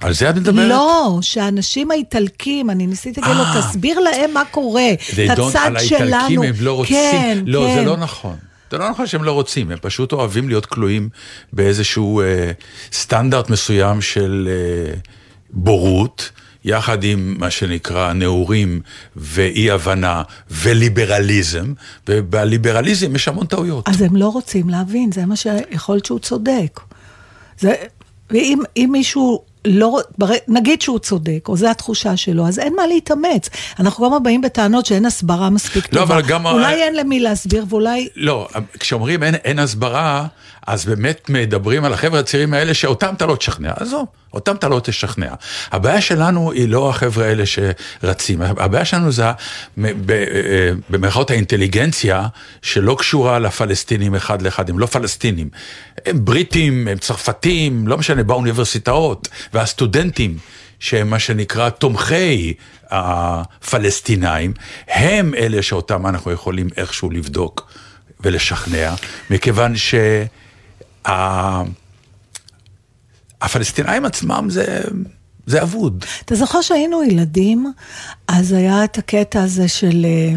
[0.00, 0.68] על זה את מדברת?
[0.68, 3.62] לא, שהאנשים האיטלקים, אני ניסיתי להגיד לו, אה.
[3.62, 4.92] תסביר להם מה קורה.
[4.92, 6.44] את הצד על האיטלקים שלנו.
[6.44, 6.96] הם לא רוצים.
[6.96, 7.74] כן, לא, כן.
[7.74, 8.36] זה לא נכון.
[8.70, 11.08] זה לא נכון שהם לא רוצים, הם פשוט אוהבים להיות כלואים
[11.52, 12.50] באיזשהו אה,
[12.92, 14.94] סטנדרט מסוים של אה,
[15.50, 16.30] בורות,
[16.64, 18.80] יחד עם מה שנקרא נעורים
[19.16, 21.72] ואי הבנה וליברליזם,
[22.08, 23.88] ובליברליזם יש המון טעויות.
[23.88, 26.80] אז הם לא רוצים להבין, זה מה שיכול להיות שהוא צודק.
[27.58, 27.74] זה,
[28.30, 29.98] ואם אם מישהו לא,
[30.48, 33.48] נגיד שהוא צודק, או זו התחושה שלו, אז אין מה להתאמץ.
[33.80, 36.14] אנחנו גם באים בטענות שאין הסברה מספיק לא, טובה.
[36.14, 38.08] אבל גם אולי אין למי להסביר, ואולי...
[38.16, 38.48] לא,
[38.80, 40.26] כשאומרים אין, אין הסברה,
[40.66, 43.72] אז באמת מדברים על החבר'ה הצעירים האלה שאותם אתה לא תשכנע.
[43.76, 45.34] עזוב, אותם אתה לא תשכנע.
[45.72, 49.32] הבעיה שלנו היא לא החבר'ה האלה שרצים, הבעיה שלנו זה ה-
[49.76, 52.26] מ- ב- אה, במרכאות האינטליגנציה
[52.62, 55.48] שלא קשורה לפלסטינים אחד לאחד, הם לא פלסטינים.
[56.06, 60.38] הם בריטים, הם צרפתים, לא משנה, באוניברסיטאות, והסטודנטים.
[60.80, 62.54] שהם מה שנקרא תומכי
[62.90, 64.52] הפלסטינאים,
[64.88, 67.72] הם אלה שאותם אנחנו יכולים איכשהו לבדוק
[68.20, 68.94] ולשכנע,
[69.30, 69.74] מכיוון
[73.40, 74.80] שהפלסטינאים עצמם זה,
[75.46, 76.04] זה אבוד.
[76.24, 77.72] אתה זוכר שהיינו ילדים,
[78.28, 80.04] אז היה את הקטע הזה של...
[80.04, 80.36] אה,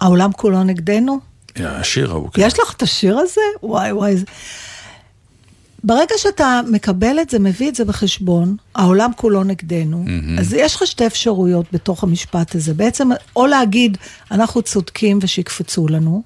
[0.00, 1.18] העולם כולו נגדנו?
[1.56, 2.30] השיר ההוא.
[2.32, 2.42] כן.
[2.44, 3.40] יש לך את השיר הזה?
[3.62, 4.16] וואי וואי.
[5.84, 10.04] ברגע שאתה מקבל את זה, מביא את זה בחשבון, העולם כולו נגדנו,
[10.38, 12.74] אז יש לך שתי אפשרויות בתוך המשפט הזה.
[12.74, 13.98] בעצם, או להגיד,
[14.30, 16.22] אנחנו צודקים ושיקפצו לנו,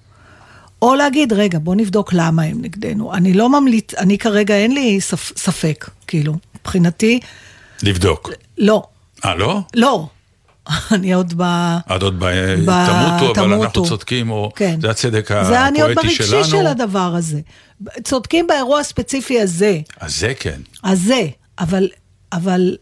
[0.82, 3.14] או להגיד, רגע, בוא נבדוק למה הם נגדנו.
[3.14, 7.20] אני לא ממליץ, אני כרגע אין לי ספ, ספק, כאילו, מבחינתי,
[7.82, 8.30] לבדוק.
[8.58, 8.82] לא,
[9.24, 9.60] אה, לא?
[9.74, 10.06] לא.
[10.94, 11.42] אני עוד ב...
[11.86, 12.24] עד עוד ב...
[12.66, 13.84] ב- תמותו, אבל אנחנו תמותו.
[13.86, 14.80] צודקים, או כן.
[14.80, 16.44] זה הצדק זה אני עוד הפואטי ברגשי שלנו.
[16.44, 17.40] של הדבר הזה.
[18.04, 20.60] צודקים באירוע הספציפי הזה, אז זה כן.
[20.84, 21.26] הזה,
[21.58, 21.88] אבל,
[22.32, 22.76] אבל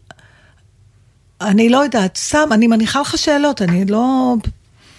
[1.41, 4.35] אני לא יודעת, סתם, אני מניחה לך שאלות, אני לא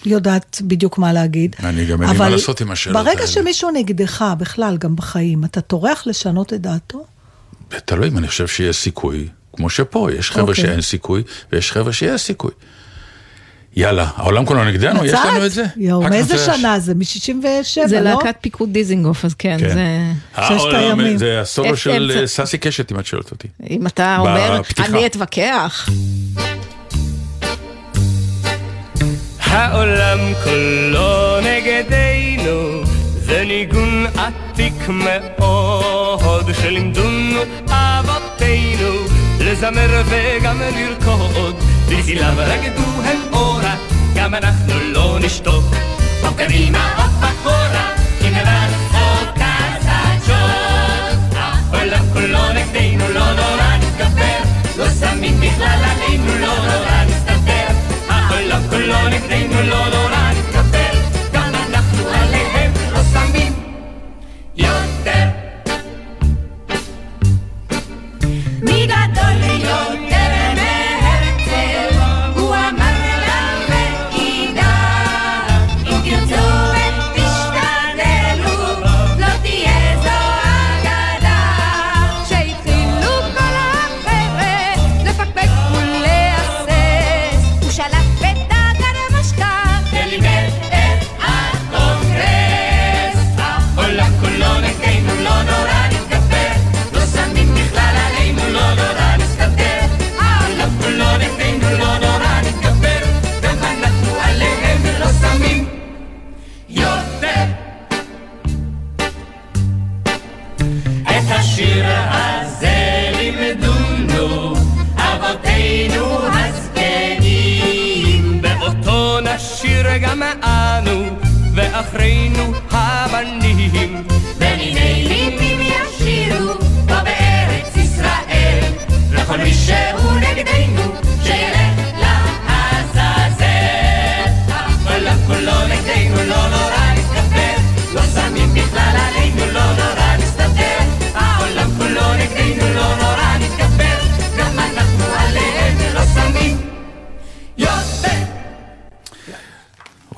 [0.06, 1.56] יודעת בדיוק מה להגיד.
[1.62, 3.26] אני גם אין לי מה לעשות עם השאלות ברגע האלה.
[3.26, 7.04] שמישהו נגדך, בכלל, גם בחיים, אתה טורח לשנות את דעתו?
[7.68, 10.64] תלוי אם אני חושב שיש סיכוי, כמו שפה, יש חבר'ה אוקיי.
[10.64, 12.50] שאין סיכוי, ויש חבר'ה שיש סיכוי.
[13.76, 15.64] יאללה, העולם כולו נגדנו, יש לנו את זה?
[15.76, 16.94] יואו, מאיזה שנה זה?
[16.94, 17.46] מ-67,
[17.86, 18.10] זה לא?
[18.10, 19.68] להקת פיקוד דיזינגוף, אז כן, כן.
[19.74, 19.86] זה...
[20.58, 21.18] ששת הימים.
[21.18, 22.12] זה הסולו אמצע- של.
[22.20, 23.48] אה, סאסי קשת, אם את שואלת אותי.
[23.70, 24.88] אם אתה אומר, בפתיחה.
[24.88, 25.88] אני אתווכח.
[29.40, 32.82] העולם כולו נגדנו,
[33.14, 38.73] זה ניגון עתיק מאוד, שלימדונו אבותינו,
[39.44, 41.56] לזמר וגם לרקוד,
[41.88, 43.76] בצלם רקדו הם אורה,
[44.14, 45.13] גם אנחנו לא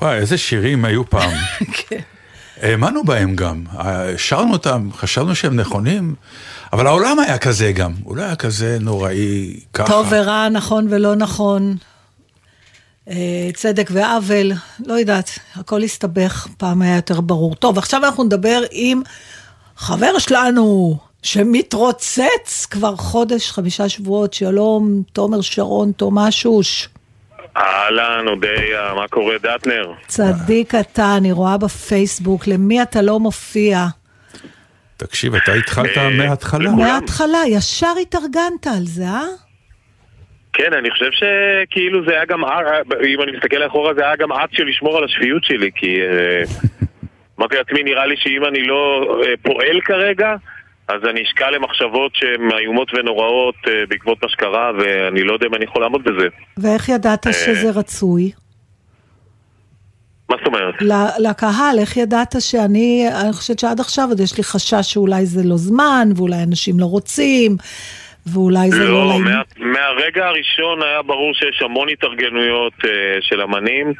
[0.01, 1.31] וואי, איזה שירים היו פעם.
[1.77, 1.99] כן.
[2.61, 3.63] האמנו בהם גם,
[4.17, 6.15] שרנו אותם, חשבנו שהם נכונים,
[6.73, 9.87] אבל העולם היה כזה גם, הוא לא היה כזה נוראי ככה.
[9.87, 11.75] טוב ורע, נכון ולא נכון,
[13.09, 14.51] אה, צדק ועוול,
[14.85, 17.55] לא יודעת, הכל הסתבך, פעם היה יותר ברור.
[17.55, 19.01] טוב, עכשיו אנחנו נדבר עם
[19.77, 26.89] חבר שלנו, שמתרוצץ כבר חודש, חמישה שבועות, שלום, תומר שרון, תומא שוש.
[27.57, 29.91] אהלן, אודיה, מה קורה, דטנר?
[30.07, 33.85] צדיק אתה, אני רואה בפייסבוק, למי אתה לא מופיע?
[34.97, 36.71] תקשיב, אתה התחלת אה, מההתחלה.
[36.71, 39.23] מההתחלה, ישר התארגנת על זה, אה?
[40.53, 42.43] כן, אני חושב שכאילו זה היה גם,
[43.07, 46.43] אם אני מסתכל אחורה, זה היה גם אקט של לשמור על השפיות שלי, כי אה,
[47.39, 50.35] אמרתי לעצמי, נראה לי שאם אני לא אה, פועל כרגע,
[50.87, 55.55] אז אני אשקע למחשבות שהן איומות ונוראות אה, בעקבות מה שקרה, ואני לא יודע אם
[55.55, 56.27] אני יכול לעמוד בזה.
[56.57, 56.95] ואיך אה.
[56.95, 58.31] ידעת שזה רצוי?
[60.29, 60.75] מה זאת אומרת?
[61.19, 65.57] לקהל, איך ידעת שאני, אני חושבת שעד עכשיו עוד יש לי חשש שאולי זה לא
[65.57, 67.51] זמן, ואולי אנשים לא רוצים,
[68.33, 69.25] ואולי זה לא לא, לעניין.
[69.57, 72.89] מה, מהרגע הראשון היה ברור שיש המון התארגנויות אה,
[73.21, 73.93] של אמנים.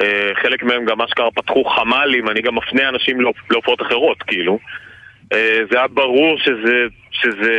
[0.00, 4.58] אה, חלק מהם גם אשכרה פתחו חמ"לים, אני גם מפנה אנשים להופ- להופעות אחרות, כאילו.
[5.32, 7.52] אה, זה היה ברור שזה, שזה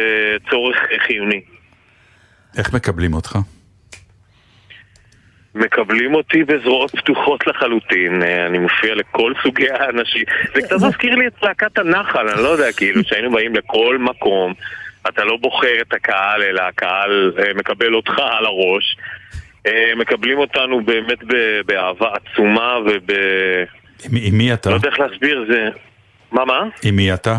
[0.49, 1.41] צורך חיוני.
[2.57, 3.37] איך מקבלים אותך?
[5.55, 10.23] מקבלים אותי בזרועות פתוחות לחלוטין, אה, אני מופיע לכל סוגי האנשים.
[10.55, 14.53] זה קצת מזכיר לי את להקת הנחל, אני לא יודע, כאילו, שהיינו באים לכל מקום,
[15.09, 18.97] אתה לא בוחר את הקהל, אלא הקהל אה, מקבל אותך על הראש.
[19.95, 21.19] מקבלים אותנו באמת
[21.65, 23.11] באהבה עצומה וב...
[24.21, 24.69] עם מי אתה?
[24.69, 25.69] לא יודע איך להסביר, זה...
[26.31, 26.59] מה, מה?
[26.83, 27.37] עם מי אתה?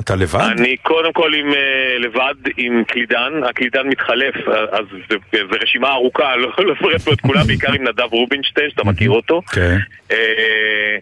[0.00, 0.40] אתה לבד?
[0.58, 4.34] אני קודם כל עם, אה, לבד עם קלידן, הקלידן מתחלף,
[4.72, 8.84] אז זה, זה רשימה ארוכה, לא אפרט פה את כולם, בעיקר עם נדב רובינשטיין, שאתה
[8.84, 9.40] מכיר אותו.
[9.52, 9.76] כן.
[10.10, 10.96] אה,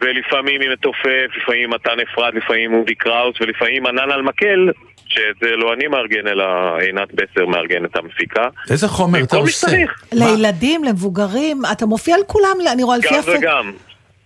[0.00, 4.70] ולפעמים עם מתופף, לפעמים עם מתן אפרת, לפעמים עם אודי קראוס, ולפעמים ענן על מקל,
[5.08, 8.48] שאת זה לא אני מארגן, אלא עינת בסר מארגנת המפיקה.
[8.70, 9.66] איזה חומר אתה כל מי עושה?
[10.12, 13.28] לילדים, למבוגרים, אתה מופיע על כולם, אני רואה לפי גם הפ...
[13.38, 13.72] וגם.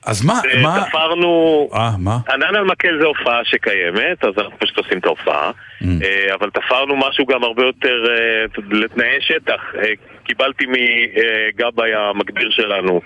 [0.07, 0.85] אז מה, מה...
[0.89, 1.69] תפרנו...
[1.75, 2.19] אה, מה?
[2.29, 5.51] ענן על מקל זה הופעה שקיימת, אז אנחנו פשוט עושים את ההופעה.
[5.51, 5.87] Mm.
[6.05, 9.61] אה, אבל תפרנו משהו גם הרבה יותר אה, לתנאי שטח.
[9.79, 9.93] אה,
[10.25, 13.01] קיבלתי מגבאי המגביר שלנו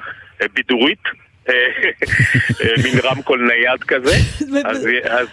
[0.54, 1.02] בידורית.
[2.84, 4.16] מין רמקול נייד כזה,
[4.68, 5.28] אז, אז,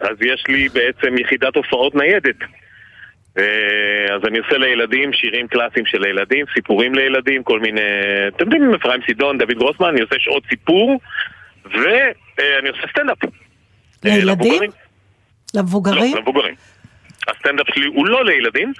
[0.00, 2.36] אז יש לי בעצם יחידת הופעות ניידת.
[3.38, 3.44] אה,
[4.14, 7.80] אז אני עושה לילדים שירים קלאסיים של ילדים, סיפורים לילדים, כל מיני...
[8.28, 11.00] אתם יודעים, אפרים סידון, דוד גרוסמן, אני עושה שעות סיפור,
[11.64, 13.24] ואני עושה סטנדאפ.
[13.24, 13.30] אה,
[14.02, 14.62] לילדים?
[15.54, 16.12] למבוגרים.
[16.12, 16.54] לא, למבוגרים.
[17.28, 18.72] הסטנדאפ שלי הוא לא לילדים,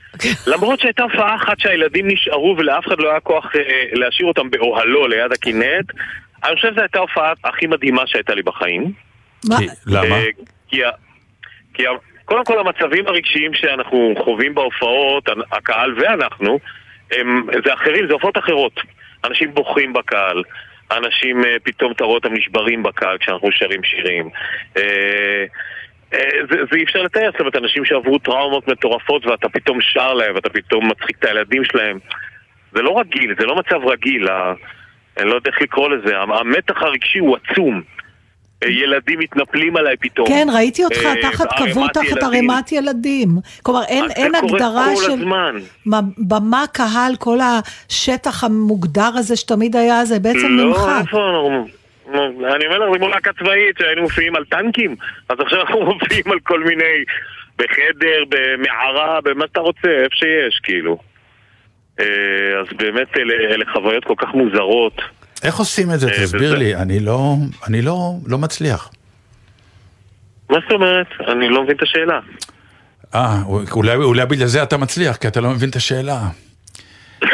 [0.52, 3.60] למרות שהייתה הופעה אחת שהילדים נשארו ולאף אחד לא היה כוח אה,
[3.92, 5.84] להשאיר אותם באוהלו ליד הכנרת.
[6.44, 8.92] אני חושב שזו הייתה ההופעה הכי מדהימה שהייתה לי בחיים.
[9.48, 9.56] מה?
[9.86, 10.16] למה?
[10.16, 10.24] אה,
[10.68, 10.90] כי, ה-
[11.74, 11.90] כי ה-
[12.24, 16.58] קודם כל המצבים הרגשיים שאנחנו חווים בהופעות, הקהל ואנחנו,
[17.12, 18.80] הם, זה אחרים, זה הופעות אחרות.
[19.24, 20.42] אנשים בוכים בקהל,
[20.92, 24.28] אנשים אה, פתאום אתה רואה אותם נשברים בקהל כשאנחנו שרים שירים.
[24.76, 25.44] אה,
[26.14, 30.34] אה, זה, אי אפשר לתאר, זאת אומרת, אנשים שעברו טראומות מטורפות ואתה פתאום שר להם
[30.34, 31.98] ואתה פתאום מצחיק את הילדים שלהם.
[32.72, 34.28] זה לא רגיל, זה לא מצב רגיל.
[35.18, 37.82] אני לא יודע איך לקרוא לזה, המתח הרגשי הוא עצום.
[38.64, 40.28] אה, ילדים מתנפלים עליי פתאום.
[40.28, 42.22] כן, ראיתי אותך אה, תחת כבוד, תחת.
[42.22, 43.28] ערימת ילדים.
[43.62, 45.56] כלומר, אין, אין הגדרה כל של הזמן.
[45.86, 51.00] מה- במה, קהל, כל השטח המוגדר הזה שתמיד היה, זה בעצם לא, נמחק.
[51.06, 51.64] איפה.
[52.54, 54.96] אני אומר לך, זה כמו להקה צבאית שהיינו מופיעים על טנקים,
[55.28, 57.04] אז עכשיו אנחנו מופיעים על כל מיני...
[57.58, 60.98] בחדר, במערה, במה שאתה רוצה, איפה שיש, כאילו.
[62.00, 62.04] אה,
[62.60, 65.00] אז באמת אלה, אלה חוויות כל כך מוזרות.
[65.44, 66.08] איך עושים את זה?
[66.08, 67.34] אה, תסביר לי, אני לא,
[67.68, 68.90] אני לא, לא מצליח.
[70.50, 71.06] מה זאת אומרת?
[71.28, 72.20] אני לא מבין את השאלה.
[73.14, 76.20] אה, אולי, אולי בגלל זה אתה מצליח, כי אתה לא מבין את השאלה.
[77.22, 77.28] מה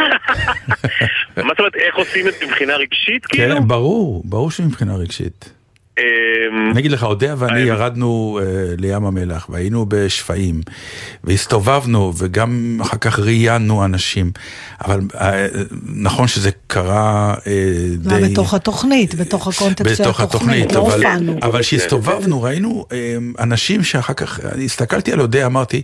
[1.37, 3.57] זאת אומרת, איך עושים את זה מבחינה רגשית, כאילו?
[3.57, 5.53] כן, ברור, ברור שמבחינה רגשית.
[6.01, 7.61] אמ, אני אגיד לך, אודיה ואני.
[7.61, 10.61] ירדנו אה, לים המלח והיינו בשפיים
[11.25, 14.31] והסתובבנו וגם אחר כך ראיינו אנשים,
[14.85, 15.47] אבל אה,
[15.97, 17.53] נכון שזה קרה אה,
[17.99, 18.31] די...
[18.31, 21.39] בתוך התוכנית, בתוך הקונטקסט של בתוך התוכנית, התוכנית, לא אבל, הופענו.
[21.43, 25.83] אבל כשהסתובבנו ראינו אה, אנשים שאחר כך, אני הסתכלתי על אודיה, אמרתי,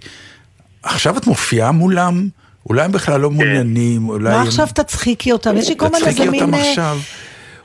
[0.82, 2.28] עכשיו את מופיעה מולם?
[2.68, 4.46] אולי הם בכלל לא מעוניינים, אולי מה הם...
[4.46, 5.56] עכשיו תצחיקי אותם?
[5.56, 6.98] יש לי כל מיני תצחיקי איזה מין אותם עכשיו.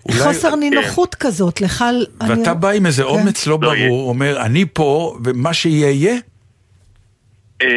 [0.05, 1.83] אולי- חוסר נינוחות כזאת, לך...
[2.21, 3.09] אני- ואתה בא עם איזה כן.
[3.09, 3.87] אומץ לא לא יהיה.
[3.89, 6.15] ברור, אומר, אני פה, ומה שיהיה יהיה?
[7.63, 7.67] אמ,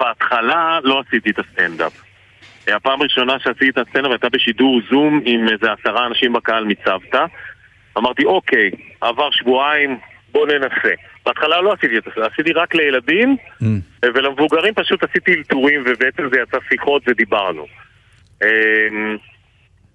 [0.00, 1.92] בהתחלה לא עשיתי את הסטנדאפ.
[2.68, 7.24] הפעם הראשונה שעשיתי את הסטנדאפ הייתה בשידור זום עם איזה עשרה אנשים בקהל מצוותא.
[7.98, 8.70] אמרתי, אוקיי,
[9.00, 9.98] עבר שבועיים,
[10.32, 10.94] בוא ננסה.
[11.26, 13.64] בהתחלה לא עשיתי את זה, עשיתי רק לילדים, Mm.
[14.14, 17.66] ולמבוגרים פשוט עשיתי אלתורים, ובעצם זה יצא שיחות ודיברנו.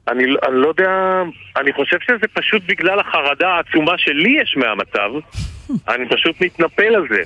[0.07, 1.21] אני, לא- אני לא יודע,
[1.57, 5.09] אני חושב שזה פשוט בגלל החרדה העצומה שלי יש מהמצב,
[5.95, 7.21] אני פשוט מתנפל על זה.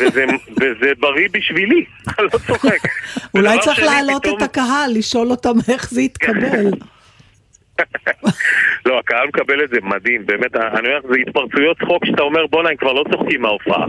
[0.00, 0.24] וזה,
[0.56, 1.84] וזה בריא בשבילי,
[2.18, 2.78] אני לא צוחק.
[3.34, 6.64] אולי צריך להעלות פתאום- את הקהל, לשאול אותם איך זה יתקבל.
[8.86, 12.68] לא, הקהל מקבל את זה מדהים, באמת, אני אומר, זה התפרצויות צחוק שאתה אומר, בואנה,
[12.70, 13.84] הם כבר לא צוחקים מההופעה.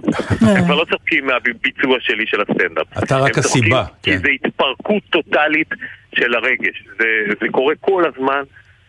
[0.56, 3.04] הם כבר לא צוחקים מהביצוע שלי של הסטנדאפ.
[3.04, 4.18] אתה רק הסיבה, כי כן.
[4.18, 5.68] זה התפרקות טוטאלית
[6.16, 6.84] של הרגש.
[7.00, 7.06] זה,
[7.42, 8.44] זה קורה כל הזמן,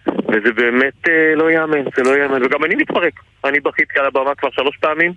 [0.06, 2.42] וזה באמת אה, לא ייאמן, זה לא ייאמן.
[2.44, 3.12] וגם אני מתפרק.
[3.44, 5.12] אני בכיתי על הבמה כבר שלוש פעמים.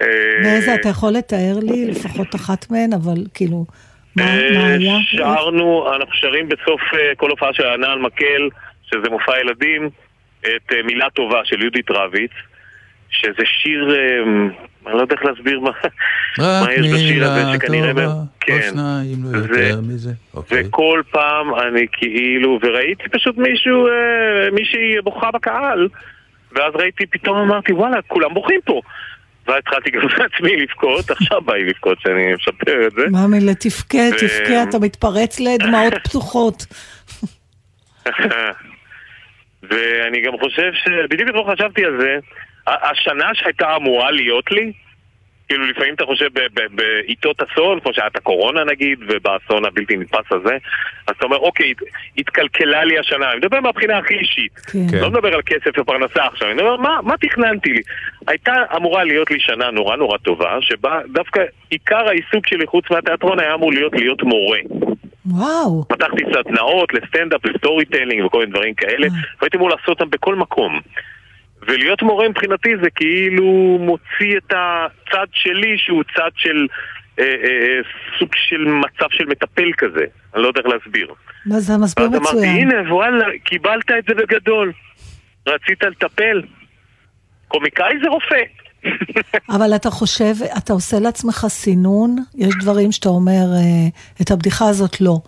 [0.00, 0.06] אה,
[0.44, 3.66] ואיזה, אתה יכול לתאר לי לפחות אחת מהן, אבל כאילו,
[4.16, 4.96] מה אה, מה היה?
[5.02, 8.48] שרנו, אנחנו שרים בסוף אה, כל הופעה של ענן מקל,
[8.82, 9.90] שזה מופע ילדים,
[10.40, 12.30] את אה, מילה טובה של יהודית רביץ,
[13.10, 14.22] שזה שיר, אה,
[14.86, 15.70] אני לא יודע איך להסביר מה
[16.38, 17.88] מה רק יש בשיר הזה, מילה שכנראה...
[17.90, 18.08] טובה,
[18.40, 18.52] כן.
[18.56, 20.10] או שניים, לא זה- יותר מזה.
[20.34, 20.62] אוקיי.
[20.66, 23.92] וכל פעם אני כאילו, וראיתי פשוט מישהו, אה,
[24.52, 25.88] מישהי בוכה בקהל,
[26.52, 28.80] ואז ראיתי, פתאום אמרתי, וואלה, כולם בוכים פה.
[29.46, 33.02] ואז התחלתי גם לעצמי לבכות, עכשיו בא לי לבכות שאני משפר את זה.
[33.10, 36.66] מאמי, לתבכה, ו- תבכה, אתה מתפרץ לדמעות פתוחות.
[39.62, 40.88] ואני גם חושב ש...
[41.10, 42.18] בדיוק אתמול חשבתי על זה,
[42.66, 44.72] השנה שהייתה אמורה להיות לי,
[45.48, 46.28] כאילו לפעמים אתה חושב
[46.74, 50.56] בעיתות אסון, כמו שהיה את הקורונה נגיד, ובאסון הבלתי נתפס הזה,
[51.06, 54.52] אז אתה אומר, אוקיי, הת- התקלקלה לי השנה, אני מדבר מהבחינה הכי אישית.
[54.54, 54.78] כן.
[54.90, 54.98] כן.
[54.98, 57.80] לא מדבר על כסף ופרנסה עכשיו, אני מדבר, מה, מה תכננתי לי?
[58.28, 63.40] הייתה אמורה להיות לי שנה נורא נורא טובה, שבה דווקא עיקר העיסוק שלי חוץ מהתיאטרון
[63.40, 64.58] היה אמור להיות להיות מורה.
[65.26, 65.84] וואו.
[65.88, 69.06] פתחתי סדנאות לסטנדאפ, ל storytelling וכל מיני דברים כאלה,
[69.40, 70.80] והייתי אמור לעשות אותם בכל מקום.
[71.66, 76.66] ולהיות מורה מבחינתי זה כאילו מוציא את הצד שלי שהוא צד של
[77.18, 77.80] אה, אה,
[78.18, 81.14] סוג של מצב של מטפל כזה, אני לא יודע איך להסביר.
[81.46, 82.70] מה זה מסביר ואז אמרתי, מצוין.
[82.72, 84.72] הנה וואלה, קיבלת את זה בגדול.
[85.46, 86.42] רצית לטפל.
[87.48, 88.42] קומיקאי זה רופא.
[89.56, 92.16] אבל אתה חושב, אתה עושה לעצמך סינון?
[92.34, 93.88] יש דברים שאתה אומר, אה,
[94.22, 95.18] את הבדיחה הזאת לא.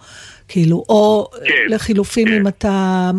[0.49, 2.35] כאילו, או כן, לחילופין כן.
[2.35, 3.11] אם אתה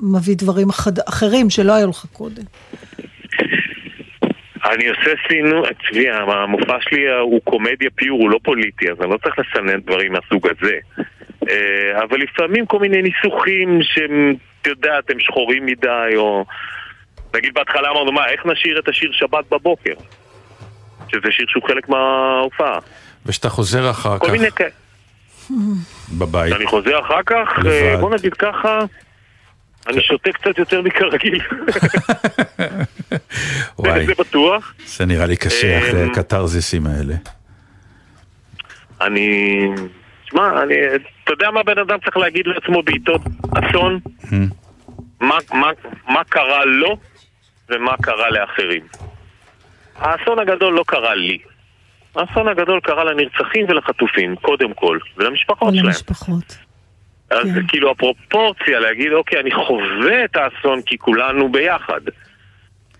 [0.00, 2.42] מביא דברים אחד- אחרים שלא היו לך קודם.
[4.72, 9.16] אני עושה סינון, צבי, המופע שלי הוא קומדיה פיור, הוא לא פוליטי, אז אני לא
[9.22, 10.74] צריך לסנן דברים מהסוג הזה.
[11.50, 16.44] אה, אבל לפעמים כל מיני ניסוחים שהם, את יודעת, הם שחורים מדי, או...
[17.34, 19.94] נגיד בהתחלה אמרנו, מה, איך נשאיר את השיר שבת בבוקר?
[21.08, 22.78] שזה שיר שהוא חלק מההופעה.
[23.26, 24.70] ושאתה חוזר אחר כל כך מיני כאלה.
[26.18, 26.52] בבית.
[26.52, 27.66] אני חוזר אחר כך, לבד.
[27.66, 28.78] אה, בוא נגיד ככה,
[29.86, 31.40] אני שותה קצת יותר מכרגיל.
[33.78, 34.74] וואי, זה בטוח.
[34.86, 37.14] זה נראה לי קשה אמ, אחרי הקתרזיסים האלה.
[39.00, 39.60] אני...
[40.30, 40.74] שמע, אני...
[41.24, 43.20] אתה יודע מה בן אדם צריך להגיד לעצמו בעיתות
[43.54, 44.00] אסון?
[45.20, 45.70] מה, מה,
[46.08, 46.96] מה קרה לו
[47.68, 48.82] ומה קרה לאחרים.
[49.96, 51.38] האסון הגדול לא קרה לי.
[52.16, 55.86] האסון הגדול קרה לנרצחים ולחטופים, קודם כל, ולמשפחות שלהם.
[55.86, 56.58] למשפחות.
[57.30, 57.66] אז כן.
[57.68, 62.00] כאילו הפרופורציה להגיד, אוקיי, אני חווה את האסון כי כולנו ביחד.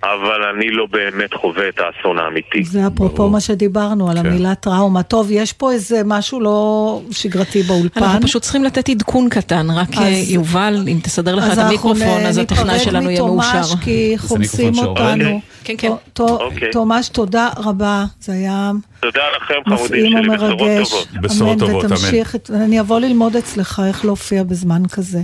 [0.02, 2.64] אבל אני לא באמת חווה את האסון האמיתי.
[2.64, 4.26] זה אפרופו מה שדיברנו, על כן.
[4.26, 5.02] המילה טראומה.
[5.02, 8.02] טוב, יש פה איזה משהו לא שגרתי באולפן.
[8.02, 11.58] אנחנו פשוט צריכים לתת עדכון קטן, רק אז- אה, יובל, אם תסדר לך את אז
[11.58, 13.48] אנחנו המיקרופון, אז הטכנאי שלנו יהיה מאושר.
[13.52, 14.78] ניפרד מתומש כי חומסים.
[14.78, 15.40] אותנו.
[15.64, 15.90] כן, כן.
[16.12, 16.70] ת- ת- אוקיי.
[16.72, 18.04] תומש, תודה רבה.
[18.20, 20.58] זה היה תודה לכם, חמודים שלי, בשורות.
[20.88, 21.08] טובות.
[21.20, 21.92] בשורות טובות, אמן.
[21.94, 25.22] ותמשיך, אני אבוא ללמוד אצלך איך להופיע בזמן כזה.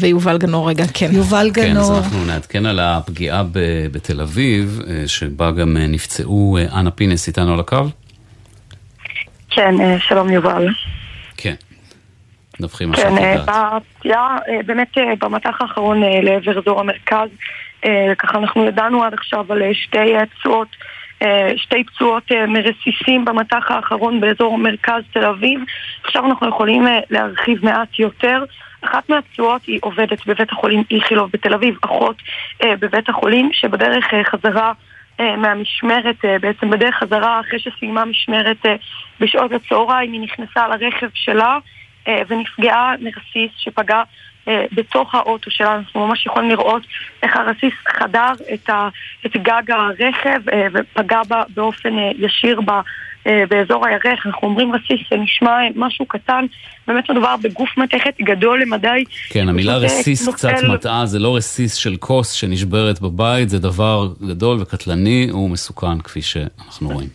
[0.00, 1.08] ויובל גנור רגע, כן.
[1.12, 1.98] יובל כן, אז גנור.
[1.98, 7.28] אנחנו נעדכן על הפגיעה ב- בתל אביב, אה, שבה גם אה, נפצעו אה, אנה פינס
[7.28, 7.84] איתנו על הקו.
[9.50, 10.68] כן, שלום יובל.
[11.36, 11.54] כן.
[12.60, 13.82] דווחי מה כן, שאת יודעת.
[13.98, 14.88] בפציעה, אה, באמת
[15.20, 17.28] במטח האחרון לעבר אזור המרכז,
[18.18, 19.98] ככה אנחנו ידענו עד עכשיו על שתי
[20.38, 20.68] פצועות,
[21.56, 25.60] שתי פצועות מרסיסים במטח האחרון באזור מרכז תל אביב.
[26.04, 28.44] עכשיו אנחנו יכולים להרחיב מעט יותר.
[28.80, 32.16] אחת מהפצועות היא עובדת בבית החולים איכילוב בתל אביב, אחות
[32.62, 34.72] אה, בבית החולים, שבדרך אה, חזרה
[35.20, 38.76] אה, מהמשמרת, אה, בעצם בדרך חזרה אחרי שסיימה משמרת אה,
[39.20, 41.58] בשעות הצהריים, היא נכנסה לרכב שלה
[42.08, 44.02] אה, ונפגעה מרסיס שפגע
[44.48, 45.74] אה, בתוך האוטו שלה.
[45.74, 46.82] אנחנו ממש יכולים לראות
[47.22, 48.88] איך הרסיס חדר את, ה,
[49.26, 52.70] את גג הרכב אה, ופגע בה באופן אה, ישיר ב,
[53.48, 54.26] באזור הירך.
[54.26, 56.44] אנחנו אומרים רסיס, זה נשמע אה, משהו קטן,
[56.88, 59.04] באמת מדובר בגוף מתכת גדול למדי.
[59.30, 63.58] כן, המילה אה, רסיס קצת נופל- מטעה, זה לא רסיס של כוס שנשברת בבית, זה
[63.58, 67.08] דבר גדול וקטלני ומסוכן, כפי שאנחנו רואים.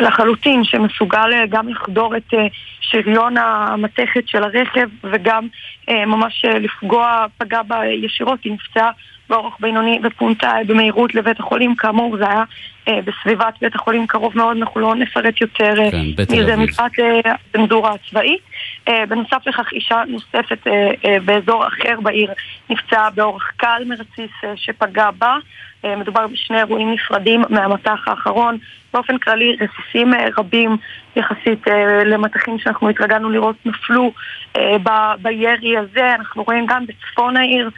[0.00, 2.46] לחלוטין, שמסוגל אה, גם לחדור את אה,
[2.80, 5.46] שריון המתכת של הרכב וגם
[5.88, 8.90] אה, ממש אה, לפגוע, פגע בה ישירות, היא נפצעה
[9.28, 12.44] באורח בינוני ופונתה אה, במהירות לבית החולים, כאמור זה היה
[12.88, 16.56] אה, בסביבת בית החולים קרוב מאוד, אנחנו לא נפרט יותר אה, כן, מזה.
[16.56, 18.40] מפאת אה, הצנזורה הצבאית.
[18.88, 22.30] אה, בנוסף לכך אישה נוספת אה, אה, באזור אחר בעיר
[22.70, 25.36] נפצעה באורח קל מרסיס אה, שפגע בה.
[25.84, 28.58] אה, מדובר בשני אירועים נפרדים מהמטח האחרון.
[28.94, 30.76] באופן כללי רסיסים אה, רבים
[31.16, 34.12] יחסית אה, למטחים שאנחנו התרגלנו לראות נפלו
[34.56, 36.14] אה, ב- בירי הזה.
[36.14, 37.70] אנחנו רואים גם בצפון העיר אה,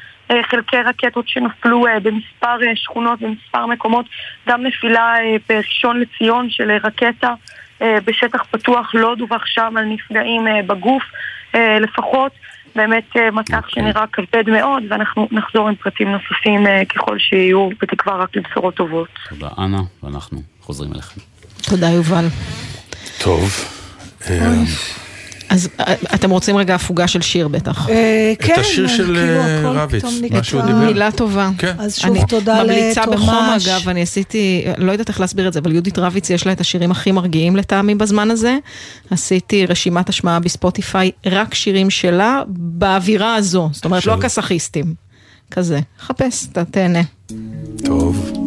[0.50, 4.06] חלקי רקטות שנפלו אה, במספר אה, שכונות, במספר מקומות.
[4.48, 7.34] גם נפילה אה, בראשון לציון של אה, רקטה
[7.82, 11.02] אה, בשטח פתוח, לא דווח שם על נפגעים אה, בגוף
[11.54, 12.32] אה, לפחות.
[12.76, 13.70] באמת אה, מטח אוקיי.
[13.70, 19.08] שנראה כבד מאוד, ואנחנו נחזור עם פרטים נוספים אה, ככל שיהיו, בתקווה רק לבשורות טובות.
[19.28, 21.20] תודה, אנה, ואנחנו חוזרים אליכם.
[21.62, 22.24] תודה, יובל.
[23.18, 23.50] טוב.
[25.50, 27.88] אז אה, אתם רוצים רגע הפוגה של שיר בטח.
[27.88, 30.62] אה, את כן, השיר של, כאילו אה, רביץ, מה שהוא.
[30.62, 30.78] דיבר.
[30.78, 31.50] מילה טובה.
[31.58, 31.72] כן.
[31.78, 33.68] אז שוב אני תודה ממליצה בחום לתומש.
[33.68, 36.60] אגב, אני עשיתי, לא יודעת איך להסביר את זה, אבל יהודית רביץ יש לה את
[36.60, 38.56] השירים הכי מרגיעים לטעמי בזמן הזה.
[39.10, 44.94] עשיתי רשימת השמעה בספוטיפיי, רק שירים שלה, באווירה הזו, זאת אומרת לא הכסאכיסטים.
[45.50, 47.02] כזה, חפש, תהנה.
[47.84, 48.39] טוב.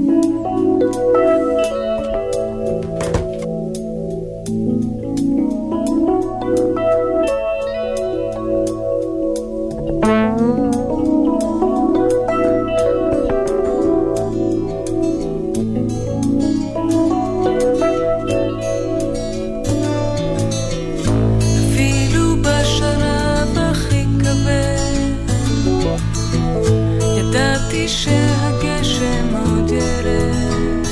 [27.93, 30.87] שהגשם עוד ירד.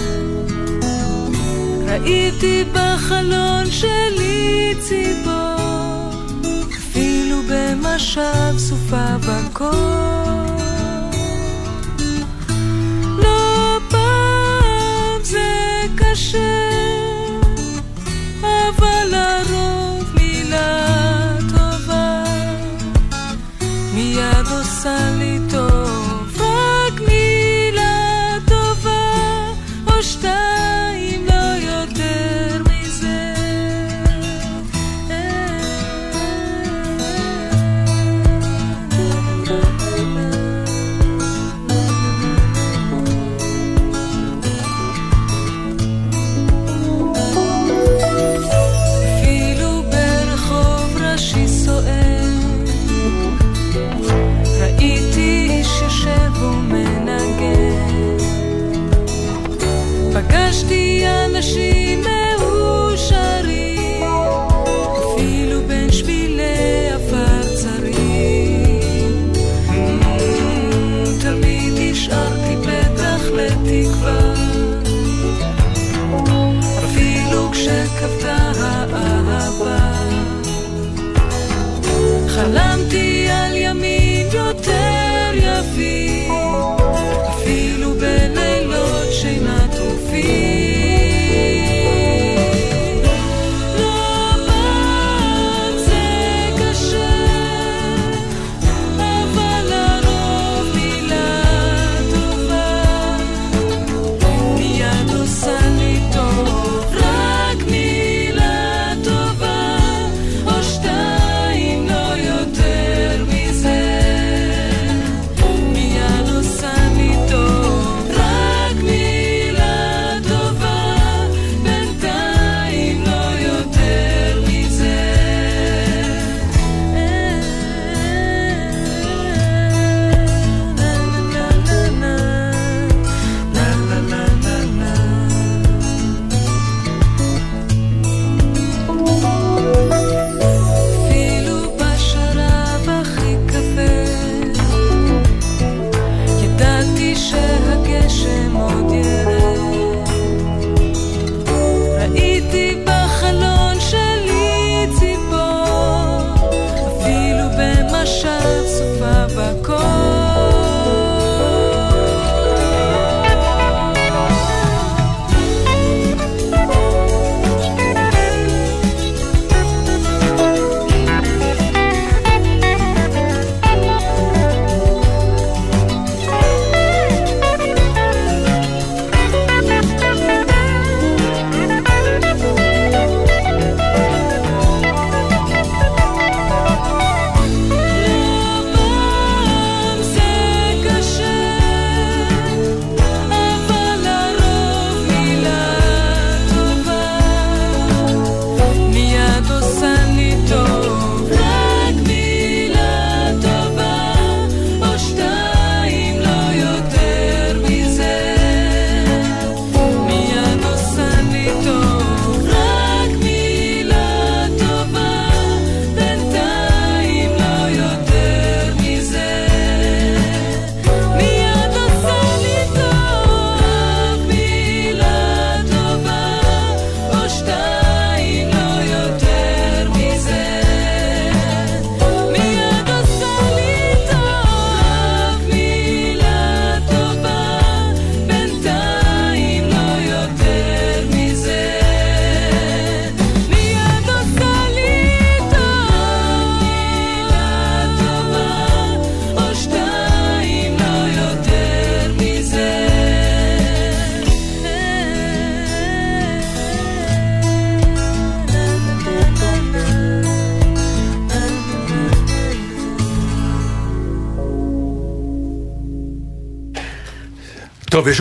[1.88, 6.14] ראיתי בחלון שלי ציפור,
[6.78, 10.32] אפילו במשב סופה בקור.
[13.18, 16.81] לא פעם זה קשה,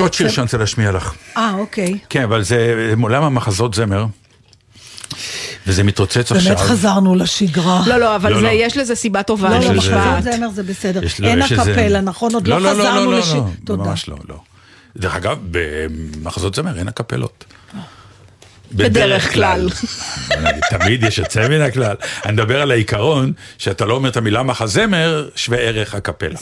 [0.03, 1.13] עוד שיר שאני רוצה להשמיע לך.
[1.37, 1.99] אה, אוקיי.
[2.09, 4.07] כן, אבל זה מעולם המחזות זמר,
[5.67, 6.55] וזה מתרוצץ עכשיו.
[6.57, 7.83] באמת חזרנו לשגרה.
[7.87, 8.49] לא, לא, אבל לא, זה- לא.
[8.53, 10.23] יש לזה סיבה טובה, לא, לא, נשבעת.
[10.25, 11.05] זמר זה בסדר.
[11.05, 12.35] יש- לא, אין הקפלה, נכון?
[12.35, 13.33] עוד לא לא, לא, חזרנו לא, לש...
[13.33, 13.83] לא, תודה.
[13.85, 14.37] ממש לא, לא.
[14.97, 17.45] דרך אגב, במחזות זמר אין הקפלות.
[18.73, 19.69] בדרך כלל.
[20.71, 21.97] תמיד יש יוצא מן הכלל.
[22.25, 26.39] אני מדבר על העיקרון שאתה לא אומר את המילה מחזמר, שווה ערך הקפלה.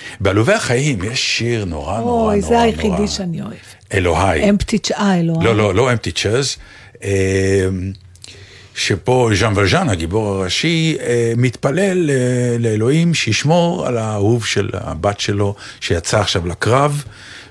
[0.00, 2.48] אה, בעלובי החיים יש שיר נורא נורא נורא אוי, נורא.
[2.48, 3.56] זה היחידי שאני אוהבת.
[3.94, 4.50] אלוהי.
[4.50, 5.44] אמפטי צ'אה, אלוהי.
[5.44, 6.56] לא, לא, לא אמפטי צ'אז.
[8.78, 15.54] שפה ז'אן ולז'אן, הגיבור הראשי, אה, מתפלל אה, לאלוהים שישמור על האהוב של הבת שלו
[15.80, 17.04] שיצא עכשיו לקרב,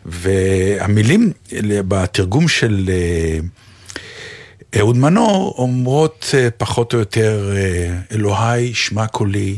[0.05, 3.39] והמילים אה, בתרגום של אה,
[4.79, 9.55] אהוד מנור אומרות אה, פחות או יותר, אה, אלוהי שמע קולי,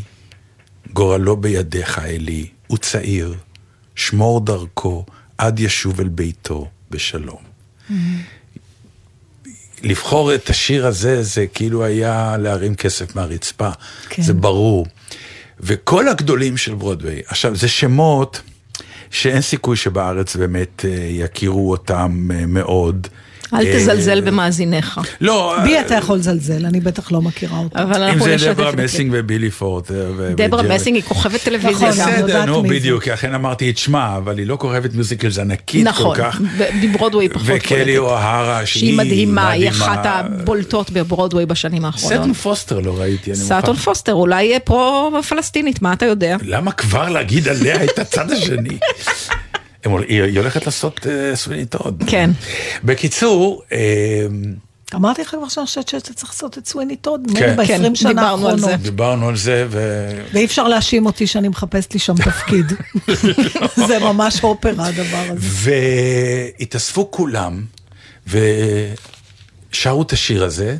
[0.94, 3.36] גורלו בידיך אלי, הוא צעיר,
[3.96, 5.06] שמור דרכו
[5.38, 7.42] עד ישוב אל ביתו בשלום.
[9.84, 13.70] לבחור את השיר הזה, זה כאילו היה להרים כסף מהרצפה,
[14.10, 14.22] כן.
[14.22, 14.86] זה ברור.
[15.60, 18.42] וכל הגדולים של ברודוויי, עכשיו, זה שמות
[19.12, 23.08] שאין סיכוי שבארץ באמת אה, יכירו אותם אה, מאוד.
[23.54, 25.00] אל אה, תזלזל במאזיניך.
[25.22, 27.80] לא, בי אה, אתה יכול לזלזל, אני בטח לא מכירה אותו.
[27.80, 28.84] אבל אם אנחנו זה נשתף דברה את זה.
[28.84, 29.92] מסינג ובילי פורט.
[29.92, 30.64] ו- דברה.
[30.64, 32.68] מסינג היא כוכבת טלוויזיה נכון, בסדר, נו זה.
[32.68, 36.42] בדיוק, לכן אמרתי את שמה, אבל היא לא כוכבת מיוזיקלס ענקית נכון, כל כך.
[36.58, 37.98] ב- בברודווי היא פחות וקלי בולטת.
[37.98, 42.14] אוהרה, שהיא מדהימה, היא אחת הבולטות בברודווי בשנים האחרונות.
[42.22, 43.84] סטון פוסטר לא ראיתי, אני מוכרח.
[43.84, 46.38] פוסטר, אולי אה, פרו-פלסטינית, מה אתה יודע?
[46.42, 48.78] למה כבר להגיד עליה את הצד השני?
[50.08, 52.04] היא הולכת לעשות אה, סווינית עוד.
[52.08, 52.32] כן.
[52.84, 54.28] בקיצור, אה,
[54.96, 57.56] אמרתי לך כבר שאני חושבת שאתה צריך לעשות את סוויני טוד, כן.
[57.56, 58.80] ב-20 כן, שנה דיברנו על האחרונות.
[58.80, 60.10] דיברנו על זה, ו...
[60.34, 62.74] ואי אפשר להאשים אותי שאני מחפשת לי שם תפקיד.
[63.88, 65.72] זה ממש אופרה הדבר הזה.
[66.60, 67.64] והתאספו כולם,
[68.28, 70.78] ושרו את השיר הזה,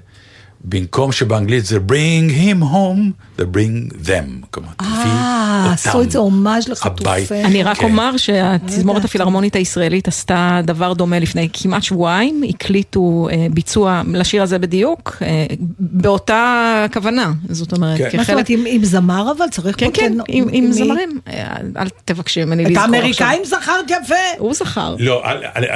[0.64, 4.46] במקום שבאנגלית זה bring him home, they bring them.
[4.52, 7.12] כלומר, תביא אה, עשו אותם את זה הומאז' הביתה.
[7.12, 7.44] לחטופי.
[7.44, 7.86] אני רק כן.
[7.86, 9.06] אומר שהתזמורת.
[9.06, 15.46] הפילהרמונית הישראלית עשתה דבר דומה לפני כמעט שבועיים, הקליטו אה, ביצוע לשיר הזה בדיוק, אה,
[15.80, 18.04] באותה כוונה, זאת אומרת, כן.
[18.04, 18.30] מה זאת כחלק...
[18.30, 19.46] אומרת, עם זמר אבל?
[19.52, 20.72] צריך כן, פה כן, עם-?
[20.72, 22.96] זמרים, אה, אל תבקשי ממני את לזכור עכשיו.
[22.96, 24.16] האמריקאים זכרת יפה.
[24.38, 24.96] הוא זכר.
[25.00, 25.24] לא,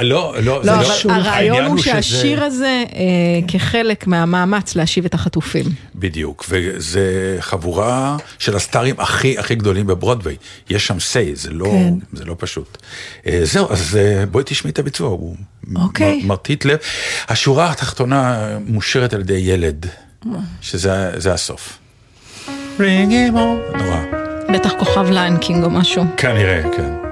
[0.02, 1.12] לא, לא, זה לא, לא...
[1.12, 3.02] הרעיון הוא שהשיר הזה אה,
[3.48, 5.64] כחלק מהמאמץ להשיב את החטופים.
[5.94, 10.36] בדיוק, וזה חבורה של הסטארים הכי הכי גדולים בברודוויי.
[10.70, 11.94] יש שם סיי, זה לא, כן.
[12.12, 12.78] זה לא פשוט.
[13.26, 15.36] אה, זהו, אז אה, בואי תשמעי את הביצוע, הוא
[15.76, 16.22] אוקיי.
[16.22, 16.78] מ- מרטיט לב.
[17.28, 19.86] השורה התחתונה מושרת על ידי ילד,
[20.60, 21.78] שזה זה הסוף.
[23.76, 24.00] נורא.
[24.52, 26.04] בטח כוכב Lion King או משהו.
[26.16, 27.03] כנראה, כן.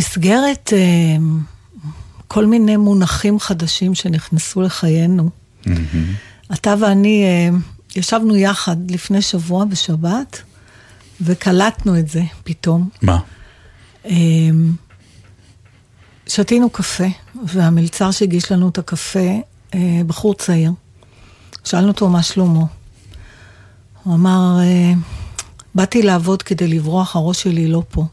[0.00, 1.16] במסגרת אה,
[2.28, 5.30] כל מיני מונחים חדשים שנכנסו לחיינו,
[6.52, 7.56] אתה ואני אה,
[7.96, 10.42] ישבנו יחד לפני שבוע בשבת,
[11.20, 12.88] וקלטנו את זה פתאום.
[13.02, 13.18] מה?
[14.06, 14.12] אה,
[16.26, 17.08] שתינו קפה,
[17.46, 19.40] והמלצר שהגיש לנו את הקפה,
[20.06, 20.72] בחור צעיר.
[21.64, 22.64] שאלנו אותו מה שלמה.
[24.02, 24.58] הוא אמר,
[25.74, 28.06] באתי לעבוד כדי לברוח, הראש שלי לא פה.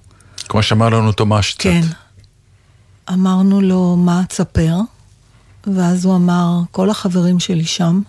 [0.47, 1.63] כמו שאמר לנו תומש קצת.
[1.63, 1.81] כן.
[3.13, 4.75] אמרנו לו, מה תספר?
[5.75, 8.01] ואז הוא אמר, כל החברים שלי שם,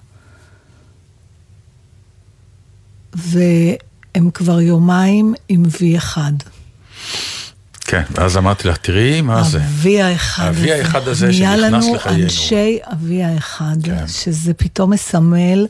[3.14, 6.18] והם כבר יומיים עם V1.
[7.80, 9.62] כן, ואז אמרתי לך, תראי מה זה.
[9.62, 10.64] ה-V האחד הזה.
[10.64, 12.24] ה-V האחד הזה נהיה שנכנס לנו לחיינו.
[12.24, 14.08] אנשי ה-V האחד, כן.
[14.08, 15.66] שזה פתאום מסמל,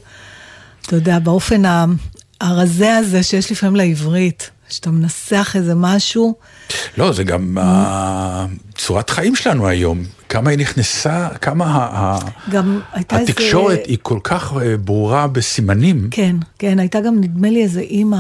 [0.82, 1.62] אתה יודע, באופן
[2.40, 6.34] הרזה הזה שיש לפעמים לעברית, שאתה מנסח איזה משהו,
[6.98, 8.46] לא, זה גם ה-
[8.76, 10.02] צורת חיים שלנו היום.
[10.28, 12.18] כמה היא נכנסה, כמה ה- ה-
[12.50, 13.32] גם הייתה איזה...
[13.32, 16.08] התקשורת היא כל כך אה, ברורה בסימנים.
[16.10, 18.18] כן, כן, הייתה גם, נדמה לי, איזה אימא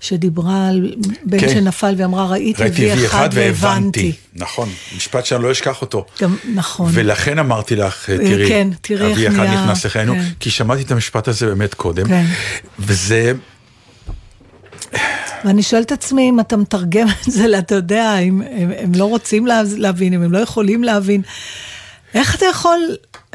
[0.00, 0.94] שדיברה על
[1.24, 1.48] בן כן.
[1.48, 4.12] שנפל ואמרה, ראיתי ראיתי וי וי אחד והבנתי.
[4.34, 6.04] נכון, משפט שאני לא אשכח אותו.
[6.22, 6.90] גם, נכון.
[6.94, 10.24] ולכן אמרתי לך, אה, תראי, כן, תראי אבי אחד נהיה- נכנס לחיינו, כן.
[10.40, 12.24] כי שמעתי את המשפט הזה באמת קודם, כן.
[12.78, 13.32] וזה,
[15.44, 19.04] ואני שואלת את עצמי אם אתה מתרגם את זה, אתה יודע, אם הם, הם לא
[19.04, 21.22] רוצים לה, להבין, אם הם לא יכולים להבין,
[22.14, 22.78] איך אתה יכול...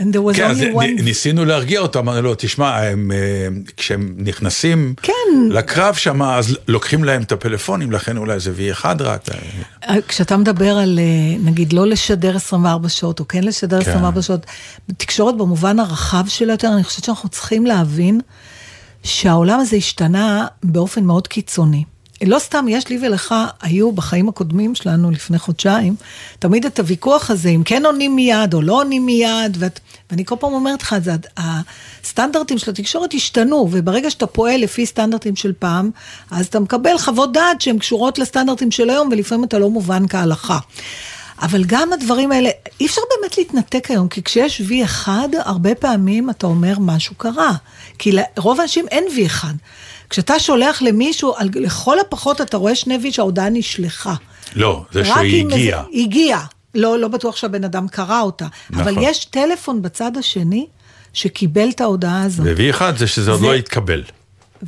[0.01, 1.01] And there was כן, אז only one...
[1.01, 3.47] נ- ניסינו להרגיע אותו, אמרנו לו, תשמע, הם, אה,
[3.77, 5.13] כשהם נכנסים כן.
[5.49, 9.25] לקרב שם, אז לוקחים להם את הפלאפונים, לכן אולי זה V1 רק.
[9.89, 13.91] אה, כשאתה מדבר על, אה, נגיד, לא לשדר 24 שעות, או כן לשדר כן.
[13.91, 14.45] 24 שעות,
[14.97, 18.19] תקשורת במובן הרחב שלה יותר, אני חושבת שאנחנו צריכים להבין
[19.03, 21.83] שהעולם הזה השתנה באופן מאוד קיצוני.
[22.25, 25.95] לא סתם, יש לי ולך, היו בחיים הקודמים שלנו לפני חודשיים,
[26.39, 29.79] תמיד את הוויכוח הזה, אם כן עונים מיד או לא עונים מיד, ואת,
[30.11, 35.35] ואני כל פעם אומרת לך, זה, הסטנדרטים של התקשורת השתנו, וברגע שאתה פועל לפי סטנדרטים
[35.35, 35.91] של פעם,
[36.31, 40.59] אז אתה מקבל חוות דעת שהן קשורות לסטנדרטים של היום, ולפעמים אתה לא מובן כהלכה.
[41.41, 42.49] אבל גם הדברים האלה,
[42.79, 45.07] אי אפשר באמת להתנתק היום, כי כשיש V1,
[45.45, 47.53] הרבה פעמים אתה אומר משהו קרה.
[47.99, 49.45] כי לרוב האנשים אין V1.
[50.09, 54.13] כשאתה שולח למישהו, על- לכל הפחות אתה רואה שני V שההודעה נשלחה.
[54.55, 55.47] לא, זה שהיא אם
[55.93, 56.45] הגיעה.
[56.75, 58.47] לא, לא בטוח שהבן אדם קרא אותה.
[58.69, 58.81] נכון.
[58.87, 60.67] אבל יש טלפון בצד השני
[61.13, 62.45] שקיבל את ההודעה הזאת.
[62.57, 64.03] ו-V1 זה שזה עוד לא התקבל.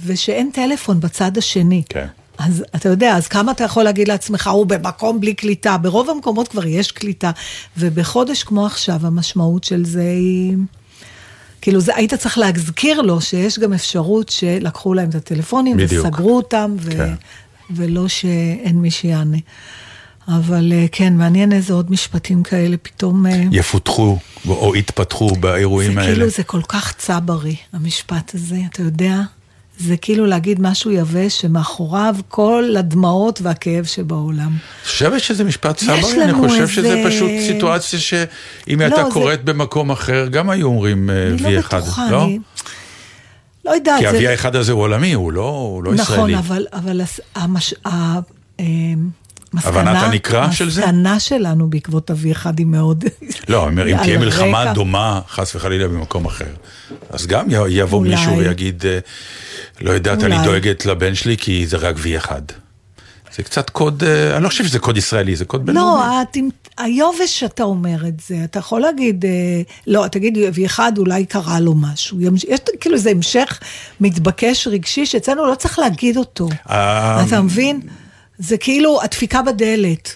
[0.05, 1.83] ושאין טלפון בצד השני.
[1.89, 2.05] כן.
[2.37, 5.77] אז אתה יודע, אז כמה אתה יכול להגיד לעצמך, הוא במקום בלי קליטה.
[5.77, 7.31] ברוב המקומות כבר יש קליטה.
[7.77, 10.53] ובחודש כמו עכשיו, המשמעות של זה היא...
[11.61, 16.05] כאילו, זה, היית צריך להזכיר לו שיש גם אפשרות שלקחו להם את הטלפונים, בדיוק.
[16.05, 16.91] וסגרו אותם, ו...
[16.91, 17.13] כן.
[17.75, 19.37] ולא שאין מי שיענה.
[20.27, 23.25] אבל אה, כן, מעניין איזה עוד משפטים כאלה פתאום...
[23.25, 26.13] אה, יפותחו או יתפתחו באירועים זה האלה.
[26.13, 29.21] כאילו, זה כל כך צברי, המשפט הזה, אתה יודע?
[29.81, 34.51] זה כאילו להגיד משהו יבש שמאחוריו כל הדמעות והכאב שבעולם.
[34.85, 36.23] חושבת שזה משפט סברי?
[36.23, 38.23] אני חושב איזה- שזה פשוט סיטואציה שאם
[38.67, 42.11] היא לא, הייתה זה- קורית במקום אחר, גם היו אומרים אה, אני לא V1, בטוחה,
[42.11, 42.23] לא?
[42.25, 42.39] אני...
[43.65, 44.31] לא יודעת, כי זה...
[44.47, 46.37] ה-V1 הזה הוא עולמי, הוא לא הוא לא נכון, ישראלי.
[46.37, 47.19] אבל, אבל הס...
[47.35, 47.73] המש...
[47.85, 48.19] ה...
[48.59, 48.65] אה,
[49.63, 50.83] הבנת הנקרא של זה?
[50.85, 53.03] המסקנה שלנו בעקבות אבי אחד היא מאוד...
[53.49, 56.45] לא, אני אומר, אם תהיה מלחמה דומה, חס וחלילה, במקום אחר,
[57.09, 58.09] אז גם יבוא אולי.
[58.15, 58.99] מישהו ויגיד, אה,
[59.81, 60.45] לא יודעת, אני אולי.
[60.47, 62.31] דואגת לבן שלי כי זה רק V1.
[63.35, 66.03] זה קצת קוד, אה, אני לא חושב שזה קוד ישראלי, זה קוד לא, בינלאומי.
[66.03, 71.59] הטמ- היובש שאתה אומר את זה, אתה יכול להגיד, אה, לא, תגיד, ואחד אולי קרה
[71.59, 72.17] לו משהו.
[72.21, 72.45] יש
[72.79, 73.59] כאילו איזה המשך
[73.99, 76.49] מתבקש רגשי שאצלנו לא צריך להגיד אותו.
[76.69, 77.81] אה, אתה מבין?
[78.37, 80.15] זה כאילו הדפיקה בדלת.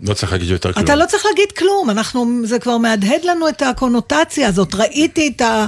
[0.00, 0.84] לא צריך להגיד יותר כלום.
[0.84, 4.74] אתה לא צריך להגיד כלום, אנחנו, זה כבר מהדהד לנו את הקונוטציה הזאת.
[4.74, 5.66] ראיתי את ה...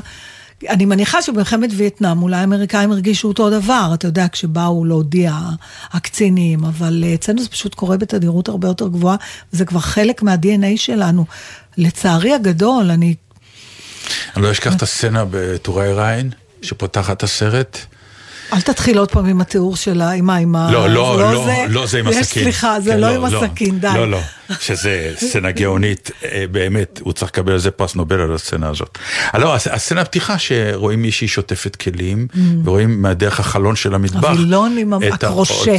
[0.68, 5.38] אני מניחה שבמלחמת וייטנאם אולי האמריקאים הרגישו אותו דבר, אתה יודע, כשבאו להודיע
[5.92, 9.16] הקצינים, אבל אה, אצלנו זה פשוט קורה בתדירות הרבה יותר גבוהה,
[9.52, 11.24] וזה כבר חלק מה-DNA שלנו.
[11.76, 13.14] לצערי הגדול, אני...
[14.36, 16.30] אני לא אשכח את הסצנה בטוראי ריין,
[16.62, 17.78] שפותחת הסרט.
[18.52, 20.70] אל תתחיל עוד פעם עם התיאור שלה, עם מה, עם ה...
[20.72, 22.42] לא, לא, לא, לא זה עם יש, הסכין.
[22.42, 23.88] סליחה, זה כן, לא עם הסכין, די.
[23.94, 24.20] לא, לא,
[24.60, 28.98] שזה סצנה גאונית, אה, באמת, הוא צריך לקבל על זה פרס נובל על הסצנה הזאת.
[29.34, 32.26] אה, לא, הס- הסצנה הפתיחה שרואים מישהי שוטפת כלים,
[32.64, 34.28] ורואים מהדרך החלון של המטבח.
[34.30, 35.76] הווילון עם הקרושה.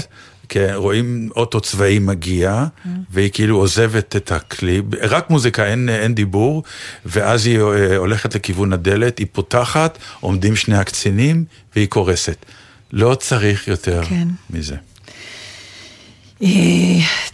[0.49, 2.65] כן, רואים אוטו צבאי מגיע,
[3.11, 6.63] והיא כאילו עוזבת את הכלי, רק מוזיקה, אין, אין דיבור,
[7.05, 11.43] ואז היא אה, הולכת לכיוון הדלת, היא פותחת, עומדים שני הקצינים,
[11.75, 12.45] והיא קורסת.
[12.93, 14.27] לא צריך יותר כן.
[14.49, 14.75] מזה.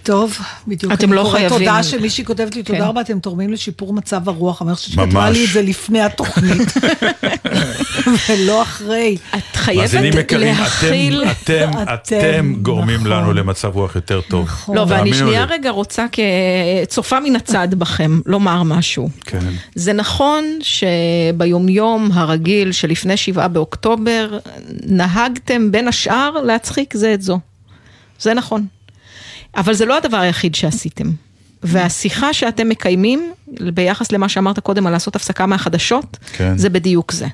[0.04, 0.38] טוב,
[0.68, 0.94] בדיוק.
[0.94, 1.60] אתם לא חייבים.
[1.60, 2.74] תודה שמישהי כותבת לי, כן.
[2.74, 4.62] תודה רבה, אתם תורמים לשיפור מצב הרוח.
[4.62, 5.30] אני חושבת שכתבה.
[5.30, 6.74] לי את זה לפני התוכנית,
[8.30, 9.18] ולא אחרי.
[9.36, 11.24] את חייבת להכיל...
[11.24, 13.12] אתם, אתם, אתם גורמים נכון.
[13.12, 14.46] לנו למצב רוח יותר טוב.
[14.46, 14.76] נכון.
[14.76, 15.46] לא, ואני שנייה.
[15.46, 19.10] רגע רוצה כצופה מן הצד בכם לומר משהו.
[19.26, 19.40] כן.
[19.76, 24.40] זה נכון שביומיום הרגיל שלפני שבעה באוקטובר
[24.84, 27.40] נהגתם בין השאר להצחיק זה את זו.
[28.20, 28.66] זה נכון.
[29.58, 31.12] אבל זה לא הדבר היחיד שעשיתם.
[31.64, 33.34] והשיחה שאתם מקיימים,
[33.74, 36.58] ביחס למה שאמרת קודם על לעשות הפסקה מהחדשות, כן.
[36.58, 37.28] זה בדיוק זה.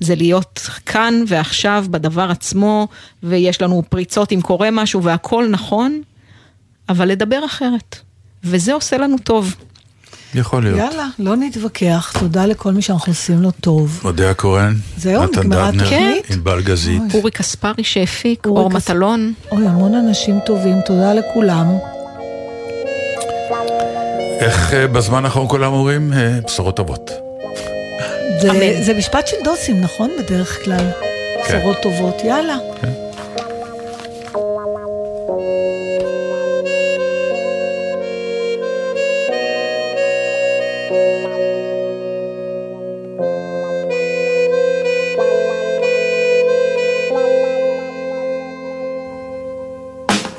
[0.00, 2.88] זה להיות כאן ועכשיו בדבר עצמו,
[3.22, 6.02] ויש לנו פריצות אם קורה משהו והכל נכון,
[6.88, 7.96] אבל לדבר אחרת.
[8.44, 9.54] וזה עושה לנו טוב.
[10.34, 10.78] יכול להיות.
[10.78, 12.12] יאללה, לא נתווכח.
[12.18, 14.00] תודה לכל מי שאנחנו עושים לו טוב.
[14.04, 16.30] אודיה קורן, זהו, נגמרה התוכנית?
[16.30, 17.02] ענבל גזית.
[17.14, 19.32] אורי קספרי שהפיק, אור מטלון.
[19.52, 21.66] אוי, המון אנשים טובים, תודה לכולם.
[24.40, 26.12] איך אה, בזמן האחרון כולם אומרים?
[26.12, 27.10] אה, בשורות טובות.
[28.82, 30.10] זה, משפט של דוסים, נכון?
[30.18, 30.90] בדרך כלל.
[31.46, 31.58] כן.
[31.58, 32.56] בשורות טובות, יאללה.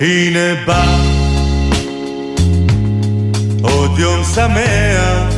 [0.02, 0.86] הנה בא
[3.62, 5.34] עוד יום שמח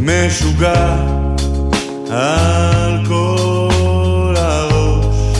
[0.00, 0.96] משוגע
[2.10, 5.38] על כל הראש.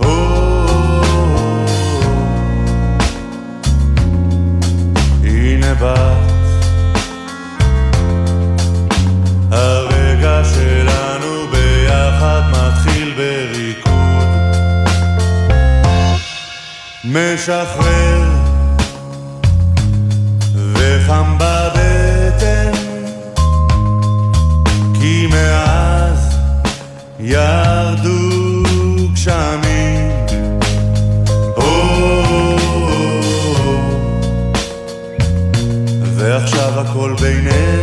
[0.00, 0.12] או,
[5.24, 6.21] הנה בא
[17.12, 18.22] משחרר
[20.72, 22.72] וחם בבטן
[25.00, 26.36] כי מאז
[27.20, 28.62] ירדו
[29.12, 30.10] גשמים.
[31.56, 32.56] או,
[36.16, 37.81] ועכשיו הכל בינינו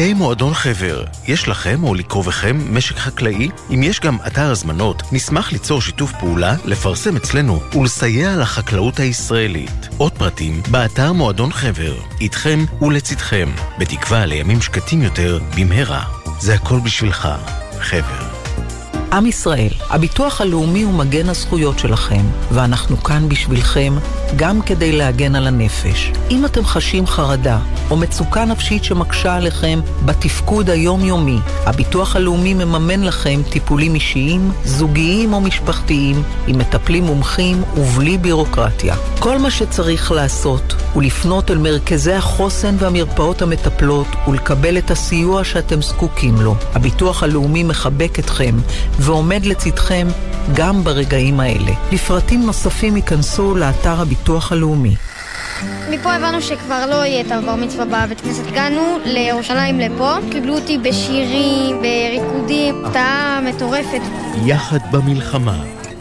[0.00, 3.48] עמיתי מועדון חבר, יש לכם או לקרובכם משק חקלאי?
[3.74, 9.88] אם יש גם אתר הזמנות, נשמח ליצור שיתוף פעולה, לפרסם אצלנו ולסייע לחקלאות הישראלית.
[9.96, 11.94] עוד פרטים, באתר מועדון חבר.
[12.20, 13.48] איתכם ולצידכם,
[13.78, 16.04] בתקווה לימים שקטים יותר במהרה.
[16.40, 17.28] זה הכל בשבילך,
[17.80, 18.29] חבר.
[19.12, 23.94] עם ישראל, הביטוח הלאומי הוא מגן הזכויות שלכם, ואנחנו כאן בשבילכם,
[24.36, 26.12] גם כדי להגן על הנפש.
[26.30, 27.58] אם אתם חשים חרדה
[27.90, 35.40] או מצוקה נפשית שמקשה עליכם בתפקוד היומיומי, הביטוח הלאומי מממן לכם טיפולים אישיים, זוגיים או
[35.40, 38.94] משפחתיים, עם מטפלים מומחים ובלי בירוקרטיה.
[39.18, 45.82] כל מה שצריך לעשות הוא לפנות אל מרכזי החוסן והמרפאות המטפלות ולקבל את הסיוע שאתם
[45.82, 46.54] זקוקים לו.
[46.74, 48.54] הביטוח הלאומי מחבק אתכם
[48.98, 50.06] ועומד לצדכם
[50.54, 51.72] גם ברגעים האלה.
[51.92, 54.94] לפרטים נוספים ייכנסו לאתר הביטוח הלאומי.
[55.90, 58.46] מפה הבנו שכבר לא יהיה את הבר מצווה בבית כנסת.
[58.46, 64.00] הגענו לירושלים לפה, קיבלו אותי בשירים, בריקודים, הפתעה מטורפת.
[64.44, 65.56] יחד במלחמה.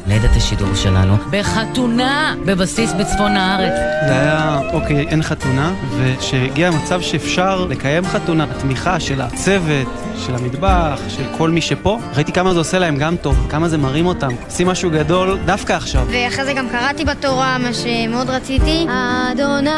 [0.09, 3.73] לידת השידור שלנו בחתונה בבסיס בצפון הארץ.
[4.07, 9.87] זה היה, אוקיי, אין חתונה, וכשהגיע המצב שאפשר לקיים חתונה, התמיכה של הצוות,
[10.25, 13.77] של המטבח, של כל מי שפה, ראיתי כמה זה עושה להם גם טוב, כמה זה
[13.77, 14.29] מרים אותם.
[14.45, 16.07] עושים משהו גדול דווקא עכשיו.
[16.11, 18.87] ואחרי זה גם קראתי בתורה, מה שמאוד רציתי.
[19.31, 19.69] אדוני...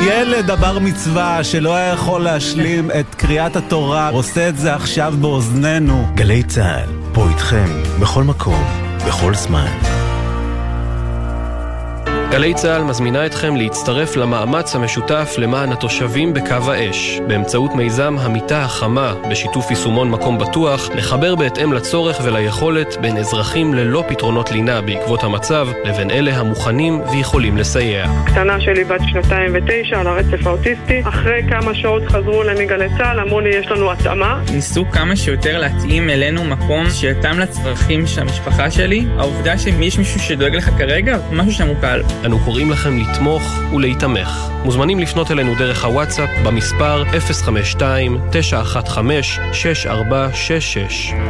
[0.00, 6.06] ילד הבר מצווה שלא היה יכול להשלים את קריאת התורה, עושה את זה עכשיו באוזנינו.
[6.14, 7.68] גלי צה"ל, פה איתכם,
[8.00, 9.95] בכל מקום, בכל זמן.
[12.30, 19.14] גלי צה"ל מזמינה אתכם להצטרף למאמץ המשותף למען התושבים בקו האש, באמצעות מיזם המיטה החמה,
[19.30, 25.68] בשיתוף יישומון מקום בטוח, לחבר בהתאם לצורך וליכולת בין אזרחים ללא פתרונות לינה בעקבות המצב,
[25.84, 28.06] לבין אלה המוכנים ויכולים לסייע.
[28.26, 31.02] קטנה שלי בת שנתיים ותשע על הרצף האוטיסטי.
[31.04, 34.42] אחרי כמה שעות חזרו אליי מגלי צה"ל, אמרו לי יש לנו התאמה.
[34.52, 39.06] ניסו כמה שיותר להתאים אלינו מקום שיתאם לצרכים של המשפחה שלי.
[39.18, 42.02] העובדה שיש מישהו שדואג לך כרגע, משהו שם הוא קל.
[42.24, 43.42] אנו קוראים לכם לתמוך
[43.74, 44.48] ולהיתמך.
[44.64, 47.78] מוזמנים לפנות אלינו דרך הוואטסאפ במספר 052-915-6466.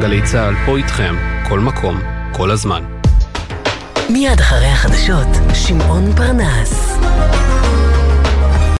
[0.00, 1.16] גלי צה"ל פה איתכם,
[1.48, 2.00] כל מקום,
[2.32, 2.82] כל הזמן.
[4.10, 6.98] מיד אחרי החדשות, שמעון פרנס.